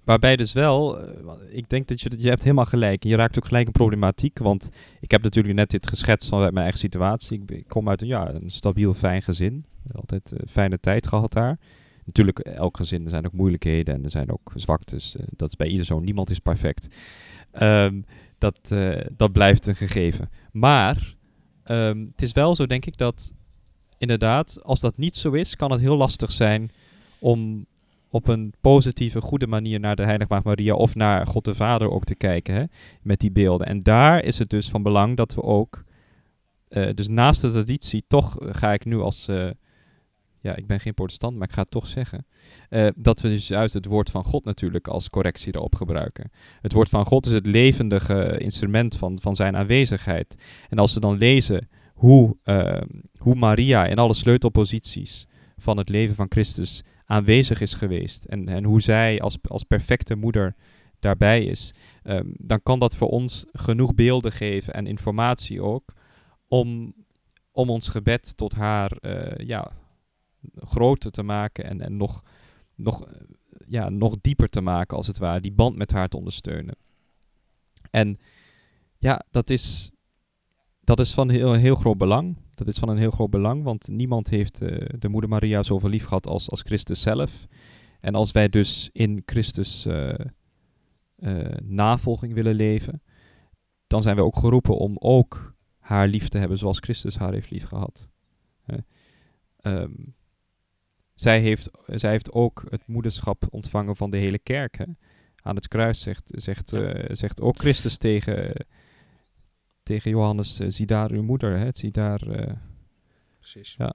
[0.05, 3.05] waarbij dus wel, eh, ik denk dat je, je hebt helemaal gelijk.
[3.05, 6.63] Je raakt ook gelijk een problematiek, want ik heb natuurlijk net dit geschetst vanuit mijn
[6.63, 7.43] eigen situatie.
[7.47, 9.65] Ik, kom uit een, ja, een stabiel, fijn gezin.
[9.93, 11.59] Altijd een fijne tijd gehad daar.
[12.05, 15.17] Natuurlijk, eh, elk gezin, er zijn ook moeilijkheden en er zijn ook zwaktes.
[15.17, 16.01] eh, dat is bij ieder zo.
[16.01, 16.95] Niemand is perfect.
[17.51, 18.01] Ehm,
[18.39, 20.31] dat, eh, dat blijft een gegeven.
[20.53, 21.15] Maar
[21.63, 23.33] ehm, het is wel zo, denk ik, dat
[23.99, 26.71] inderdaad, als dat niet zo is, kan het heel lastig zijn
[27.23, 27.67] om
[28.11, 31.91] op een positieve, goede manier naar de Heilige Maagd Maria of naar God de Vader
[31.91, 32.65] ook te kijken hè,
[33.03, 33.67] met die beelden.
[33.67, 35.85] En daar is het dus van belang dat we ook,
[36.69, 39.51] eh, dus naast de traditie, toch ga ik nu als, eh,
[40.41, 42.27] ja, ik ben geen protestant, maar ik ga het toch zeggen,
[42.69, 46.31] eh, dat we dus juist het woord van God natuurlijk als correctie erop gebruiken.
[46.61, 50.37] Het woord van God is het levendige instrument van, van zijn aanwezigheid.
[50.69, 52.37] En als we dan lezen hoe,
[53.19, 58.65] hoe Maria in alle sleutelposities van het leven van Christus aanwezig is geweest en, en
[58.65, 60.55] hoe zij als, als perfecte moeder
[61.01, 65.93] daarbij is, ehm, dan kan dat voor ons genoeg beelden geven en informatie ook
[66.49, 66.95] om,
[67.53, 69.73] om ons gebed tot haar eh, ja,
[70.55, 72.23] groter te maken en, en nog,
[72.75, 73.09] nog,
[73.67, 76.77] ja, nog dieper te maken, als het ware, die band met haar te ondersteunen.
[77.91, 78.19] En
[78.99, 79.91] ja, dat is,
[80.81, 82.37] dat is van heel, heel groot belang.
[82.65, 85.89] Dat is van een heel groot belang, want niemand heeft eh, de moeder Maria zoveel
[85.89, 87.47] lief gehad als, als Christus zelf.
[88.01, 90.15] En als wij dus in Christus eh,
[91.63, 93.03] navolging willen leven,
[93.87, 97.51] dan zijn we ook geroepen om ook haar lief te hebben zoals Christus haar heeft
[97.51, 98.09] lief gehad.
[99.57, 99.93] Ehm,
[101.15, 104.79] zij, heeft, zij heeft ook het moederschap ontvangen van de hele kerk.
[104.79, 104.85] Hè.
[105.43, 107.15] Aan het kruis zegt, zegt, Ja.
[107.15, 108.67] zegt ook Christus tegen,
[109.83, 111.69] tegen Johannes, eh, zie daar uw moeder, hè.
[111.73, 112.21] zie daar...
[112.21, 112.53] eh,
[113.39, 113.75] Precies.
[113.79, 113.95] Ja.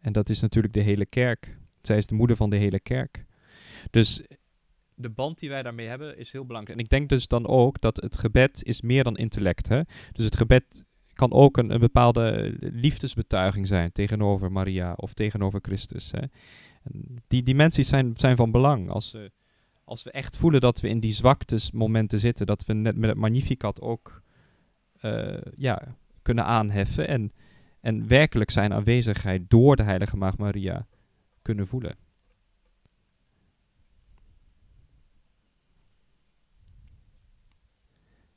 [0.00, 1.58] En dat is natuurlijk de hele kerk.
[1.80, 3.24] Zij is de moeder van de hele kerk.
[3.90, 4.22] Dus
[4.94, 6.78] de band die wij daarmee hebben is heel belangrijk.
[6.78, 9.68] En ik denk dus dan ook dat het gebed is meer dan intellect.
[9.68, 9.80] Hè?
[10.12, 16.10] Dus het gebed kan ook een, een bepaalde liefdesbetuiging zijn tegenover Maria of tegenover Christus.
[16.10, 16.20] Hè?
[17.26, 18.90] Die dimensies zijn, zijn van belang.
[18.90, 19.30] Als we,
[19.84, 23.18] als we echt voelen dat we in die zwaktesmomenten zitten, dat we net met het
[23.18, 24.22] Magnificat ook
[25.00, 25.82] eh, ja,
[26.22, 27.32] kunnen aanheffen en,
[27.80, 30.86] en werkelijk zijn aanwezigheid door de Heilige Maagd Maria
[31.42, 31.96] kunnen voelen.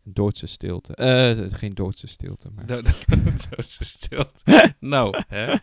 [0.04, 0.96] Doodse stilte.
[0.96, 2.66] Eh, geen doodse stilte, maar...
[3.80, 4.74] Stilte.
[4.80, 5.56] nou, hè.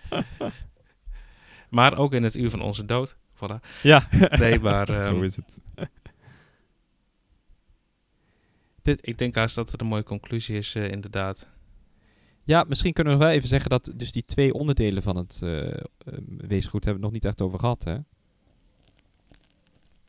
[1.69, 3.17] Maar ook in het uur van onze dood.
[3.35, 3.61] Voilà.
[3.83, 5.61] Ja, Nee, maar ehm, zo is het.
[8.89, 11.49] Ik denk haast dat het een mooie conclusie is, eh, inderdaad.
[12.45, 15.41] Ja, misschien kunnen we nog wel even zeggen dat dus die twee onderdelen van het
[15.43, 15.81] eh
[16.13, 16.19] eh,
[16.49, 17.97] weesgoed hebben we nog niet echt over gehad, hè?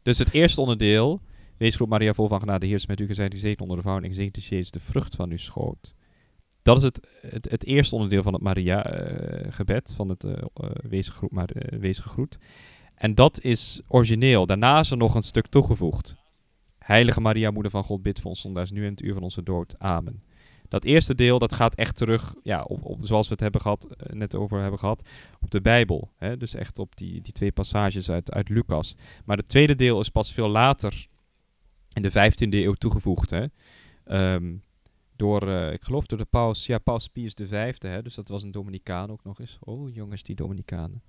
[0.02, 1.22] Dus het eerste onderdeel,
[1.58, 4.38] weesgoed Maria vol van genade, heers met u gezegd, die zegen onder de en gezegend
[4.38, 5.94] is Jezus, de vrucht van uw schoot.
[6.62, 7.08] Dat is het,
[7.50, 10.34] het, eerste onderdeel van het Maria-gebed, van het uh,
[11.30, 12.38] maar, eh, weesgegroet.
[12.96, 14.46] En dat is origineel.
[14.46, 16.18] Daarna is er nog een stuk toegevoegd.
[16.90, 19.44] Heilige Maria, moeder van God, bid voor ons zondaars, nu in het uur van onze
[19.44, 19.76] dood.
[19.80, 20.24] Amen.
[20.68, 23.88] Dat eerste deel, dat gaat echt terug, ja, op, op, zoals we het hebben gehad,
[23.88, 25.10] eh, net over hebben gehad,
[25.42, 26.12] op de Bijbel.
[26.18, 26.38] Hè?
[26.38, 28.96] Dus echt op die, die twee passages uit, uit Lucas.
[29.26, 31.08] Maar het tweede deel is pas veel later,
[31.94, 33.30] in de 15e eeuw, toegevoegd.
[33.30, 33.46] Hè?
[34.06, 34.56] Ehm,
[35.16, 38.02] door, eh, ik geloof door de paus, ja, paus Pius V, hè?
[38.02, 39.58] dus dat was een Dominicaan ook nog eens.
[39.60, 41.04] Oh, jongens, die Dominicanen.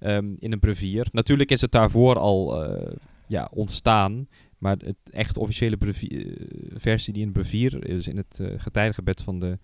[0.00, 1.06] Ehm, in een brevier.
[1.12, 2.96] Natuurlijk is het daarvoor al eh,
[3.26, 6.36] ja, ontstaan, maar het echt officiële eh,
[6.74, 9.58] versie die in brevier is in het uh, getijdengebed van de,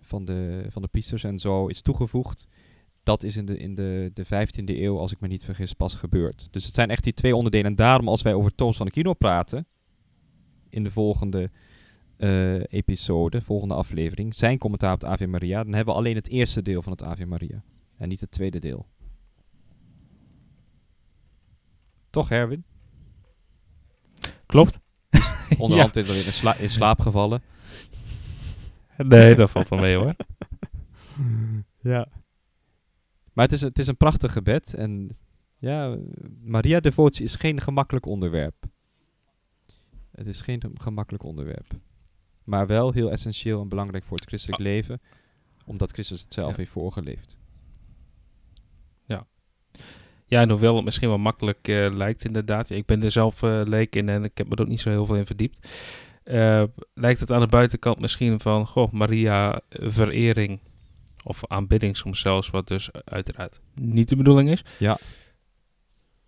[0.00, 2.48] van, de, van de priesters en zo is toegevoegd.
[3.02, 5.94] Dat is in, de, in de, de 15e eeuw, als ik me niet vergis, pas
[5.94, 6.48] gebeurd.
[6.50, 7.66] Dus het zijn echt die twee onderdelen.
[7.66, 9.66] En daarom, als wij over Toos van de Kino praten,
[10.68, 11.50] in de volgende
[12.18, 16.28] uh, episode, volgende aflevering, zijn commentaar op het Ave Maria, dan hebben we alleen het
[16.28, 17.62] eerste deel van het Ave Maria.
[17.96, 18.86] En niet het tweede deel.
[22.10, 22.64] Toch, Herwin?
[24.48, 24.78] Klopt.
[25.58, 26.00] Onderhand ja.
[26.00, 27.42] is er weer in, sla in slaap gevallen.
[28.96, 30.14] Nee, dat valt wel mee hoor.
[31.80, 32.06] ja.
[33.32, 34.74] Maar het is, het is een prachtig gebed.
[34.74, 35.10] En
[35.58, 35.96] ja,
[36.42, 38.54] Maria-devotie is geen gemakkelijk onderwerp.
[40.10, 41.66] Het is geen gemakkelijk onderwerp.
[42.44, 44.66] Maar wel heel essentieel en belangrijk voor het christelijk oh.
[44.66, 45.00] leven.
[45.64, 46.56] Omdat Christus het zelf ja.
[46.56, 47.38] heeft voorgeleefd.
[50.28, 50.40] Ja.
[50.40, 52.70] En hoewel het misschien wel makkelijk uh, lijkt inderdaad.
[52.70, 54.90] Ik ben er zelf uh, leek in en ik heb me er ook niet zo
[54.90, 55.68] heel veel in verdiept.
[56.24, 56.62] Uh,
[56.94, 60.60] lijkt het aan de buitenkant misschien van, goh, Maria verering
[61.24, 64.64] of aanbidding soms zelfs, wat dus uiteraard niet de bedoeling is.
[64.78, 64.98] Ja.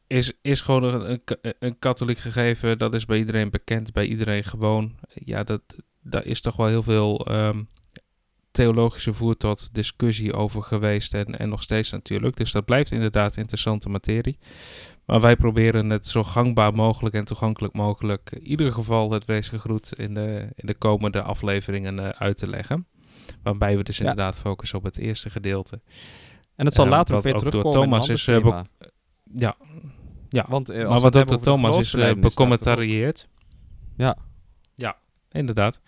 [0.07, 1.23] is, is gewoon een,
[1.59, 2.79] een katholiek gegeven.
[2.79, 4.97] Dat is bij iedereen bekend, bij iedereen gewoon.
[5.09, 5.63] Ja, dat,
[6.03, 7.63] daar is toch wel heel veel ehm,
[8.51, 11.15] theologische voer tot discussie over geweest.
[11.15, 12.37] En, en nog steeds natuurlijk.
[12.37, 14.39] Dus dat blijft inderdaad interessante materie.
[15.05, 18.31] Maar wij proberen het zo gangbaar mogelijk en toegankelijk mogelijk.
[18.33, 22.87] in ieder geval het weesgegroet in de, in de komende afleveringen eh, uit te leggen.
[23.43, 24.05] Waarbij we dus Ja.
[24.05, 25.81] inderdaad focussen op het eerste gedeelte.
[26.57, 28.61] En het zal Ja, later ook weer door terugkomen in een Thomas is, eh.
[29.35, 29.57] Ja,
[30.29, 30.47] ja.
[30.49, 33.29] Want, eh, als maar wat ook door de Thomas is eh, becommentarieerd.
[33.97, 34.17] Ja.
[34.75, 34.97] Ja,
[35.31, 35.81] inderdaad.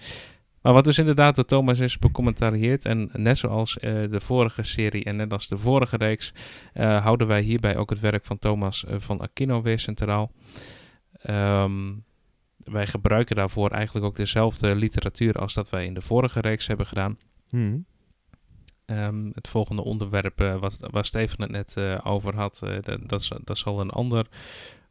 [0.63, 2.85] Maar wat dus inderdaad door Thomas is becommentarieerd.
[2.85, 6.35] En net zoals eh, de vorige serie en net als de vorige reeks...
[6.73, 10.33] eh, houden wij hierbij ook het werk van Thomas eh, van Aquino weer centraal.
[11.13, 11.93] Ehm,
[12.57, 15.35] wij gebruiken daarvoor eigenlijk ook dezelfde literatuur...
[15.35, 17.19] als dat wij in de vorige reeks hebben gedaan.
[17.49, 17.85] Hmm.
[18.85, 22.63] Ehm, het volgende onderwerp eh, wat, waar Steven het net over had,
[23.07, 24.27] dat, dat zal een ander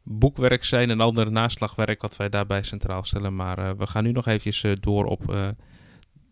[0.02, 3.36] boekwerk zijn, een ander naslagwerk wat wij daarbij centraal stellen.
[3.36, 5.48] Maar eh, we gaan nu nog eventjes eh, door op eh,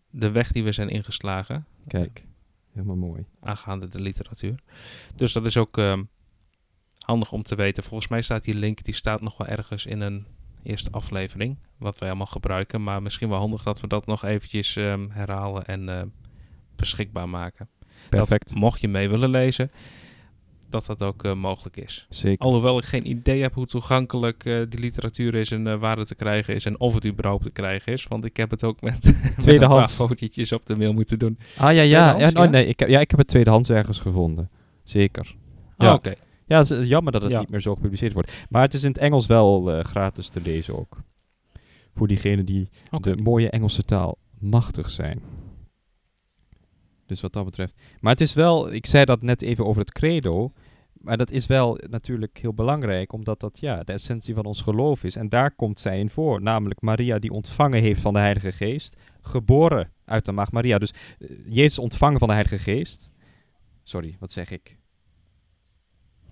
[0.09, 2.25] de weg die we zijn ingeslagen Kijk,
[2.71, 3.25] helemaal mooi.
[3.39, 4.59] aangaande de literatuur.
[5.15, 6.03] Dus dat is ook ehm,
[6.99, 7.83] handig om te weten.
[7.83, 10.25] Volgens mij staat die link, die staat nog wel ergens in een
[10.63, 12.83] eerste aflevering, wat wij allemaal gebruiken.
[12.83, 16.13] Maar misschien wel handig dat we dat nog eventjes ehm, herhalen en
[16.75, 17.69] beschikbaar maken.
[18.09, 18.47] Perfect.
[18.47, 19.71] Dat mocht je mee willen lezen,
[20.71, 22.05] dat dat ook eh, mogelijk is.
[22.09, 22.45] Zeker.
[22.45, 26.07] Alhoewel ik geen idee heb hoe toegankelijk eh, die literatuur is en eh, waar het
[26.07, 28.07] te krijgen is en of het überhaupt te krijgen is.
[28.07, 29.95] Want ik heb het ook met, met Tweedehands.
[29.95, 31.37] fotootjes op de mail moeten doen.
[31.57, 31.81] Ah ja, ja.
[31.81, 32.49] Tweedehands, ja, oh, ja?
[32.51, 34.49] nee, ik, heb- ja, ik heb het tweedehands ergens gevonden.
[34.83, 35.35] Zeker.
[35.77, 35.93] Ah, Ja.
[35.93, 36.13] Oké,
[36.45, 37.39] Ja, het is jammer dat het Ja.
[37.39, 38.31] niet meer zo gepubliceerd wordt.
[38.49, 40.97] Maar het is in het Engels wel gratis te lezen ook.
[41.95, 42.69] Voor diegenen die
[43.01, 45.21] de mooie Engelse taal machtig zijn.
[47.05, 47.75] Dus wat dat betreft.
[47.99, 50.53] Maar het is wel, ik zei dat net even over het credo.
[51.01, 55.03] Maar dat is wel natuurlijk heel belangrijk, omdat dat ja, de essentie van ons geloof
[55.03, 55.15] is.
[55.15, 56.41] En daar komt zij in voor.
[56.41, 58.95] Namelijk Maria die ontvangen heeft van de Heilige Geest.
[59.21, 60.77] Geboren uit de maagd Maria.
[60.77, 63.11] Dus eh, Jezus ontvangen van de Heilige Geest.
[63.83, 64.77] Sorry, wat zeg ik?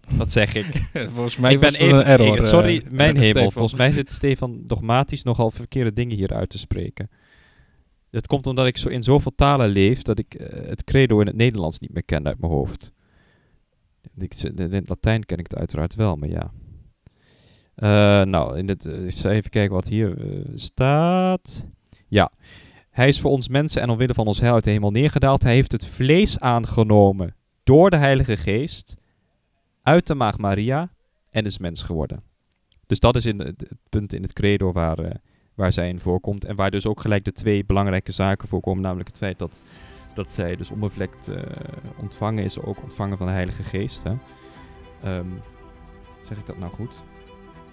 [0.10, 0.90] Wat zeg ik?
[1.14, 2.38] Volgens mij ik ben even, een error.
[2.38, 3.24] ik- sorry, eh, mijn hemel.
[3.24, 3.52] Stefan.
[3.52, 7.10] Volgens mij zit Stefan dogmatisch nogal verkeerde dingen hier uit te spreken.
[8.10, 11.28] Dat komt omdat ik zo in zoveel talen leef dat ik eh, het credo in
[11.28, 12.92] het Nederlands niet meer ken uit mijn hoofd.
[14.16, 16.52] In het Latijn ken ik het uiteraard wel, maar ja.
[17.76, 21.66] Eh, nou, in het, eh, zal even kijken wat hier eh, staat.
[22.08, 22.32] Ja.
[22.90, 25.44] Hij is voor ons mensen en omwille van ons heil uit de hemel neergedaald.
[25.44, 28.96] Hij heeft het vlees aangenomen door de Heilige Geest
[29.82, 30.92] uit de maag Maria
[31.30, 32.24] en is mens geworden.
[32.88, 35.22] Dus dat is in het, punt in het credo waar,
[35.56, 36.46] waar zij in voorkomt.
[36.46, 38.84] En waar dus ook gelijk de twee belangrijke zaken voorkomen.
[38.84, 39.62] Namelijk het feit dat,
[40.20, 41.42] dat zij dus onbevlekt eh,
[41.96, 42.62] ontvangen is.
[42.62, 44.04] Ook ontvangen van de Heilige Geest.
[44.04, 44.14] Hè?
[45.04, 45.28] Ehm,
[46.22, 47.02] zeg ik dat nou goed?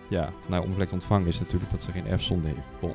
[0.08, 2.80] Ja, nou onbevlekt ontvangen is natuurlijk dat ze geen erfzonde heeft.
[2.80, 2.94] Bon.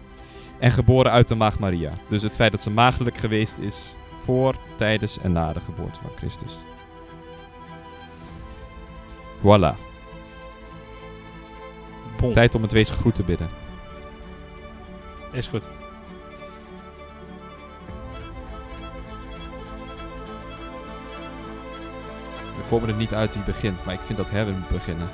[0.60, 1.92] En geboren uit de maag Maria.
[2.08, 6.12] Dus het feit dat ze maagdelijk geweest is voor, tijdens en na de geboorte van
[6.16, 6.58] Christus.
[9.40, 9.76] Voilà.
[12.20, 13.50] Bon, Tijd om het weesgegroet te bidden.
[15.32, 15.81] is goed.
[22.72, 25.08] Komen er niet uit wie begint, maar ik vind dat Herwin moet beginnen.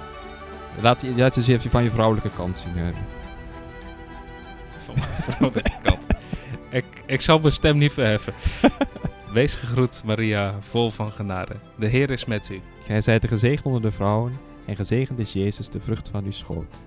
[0.82, 3.04] Laat, je- laat eens even van je vrouwelijke kant zien, Herwin.
[4.80, 6.06] Van mijn vrouwelijke kant.
[6.70, 8.34] Ik, ik zal mijn stem niet verheffen.
[9.34, 11.56] Wees gegroet, Maria, vol van genade.
[11.78, 12.62] De Heer is met u.
[12.86, 16.32] Gij zijt de gezegend onder de vrouwen, en gezegend is Jezus, de vrucht van uw
[16.32, 16.86] schoot.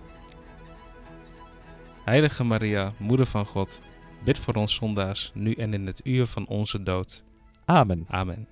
[2.04, 3.80] Heilige Maria, Moeder van God,
[4.24, 7.22] bid voor ons zondaars, nu en in het uur van onze dood.
[7.64, 8.06] Amen.
[8.08, 8.46] Amen.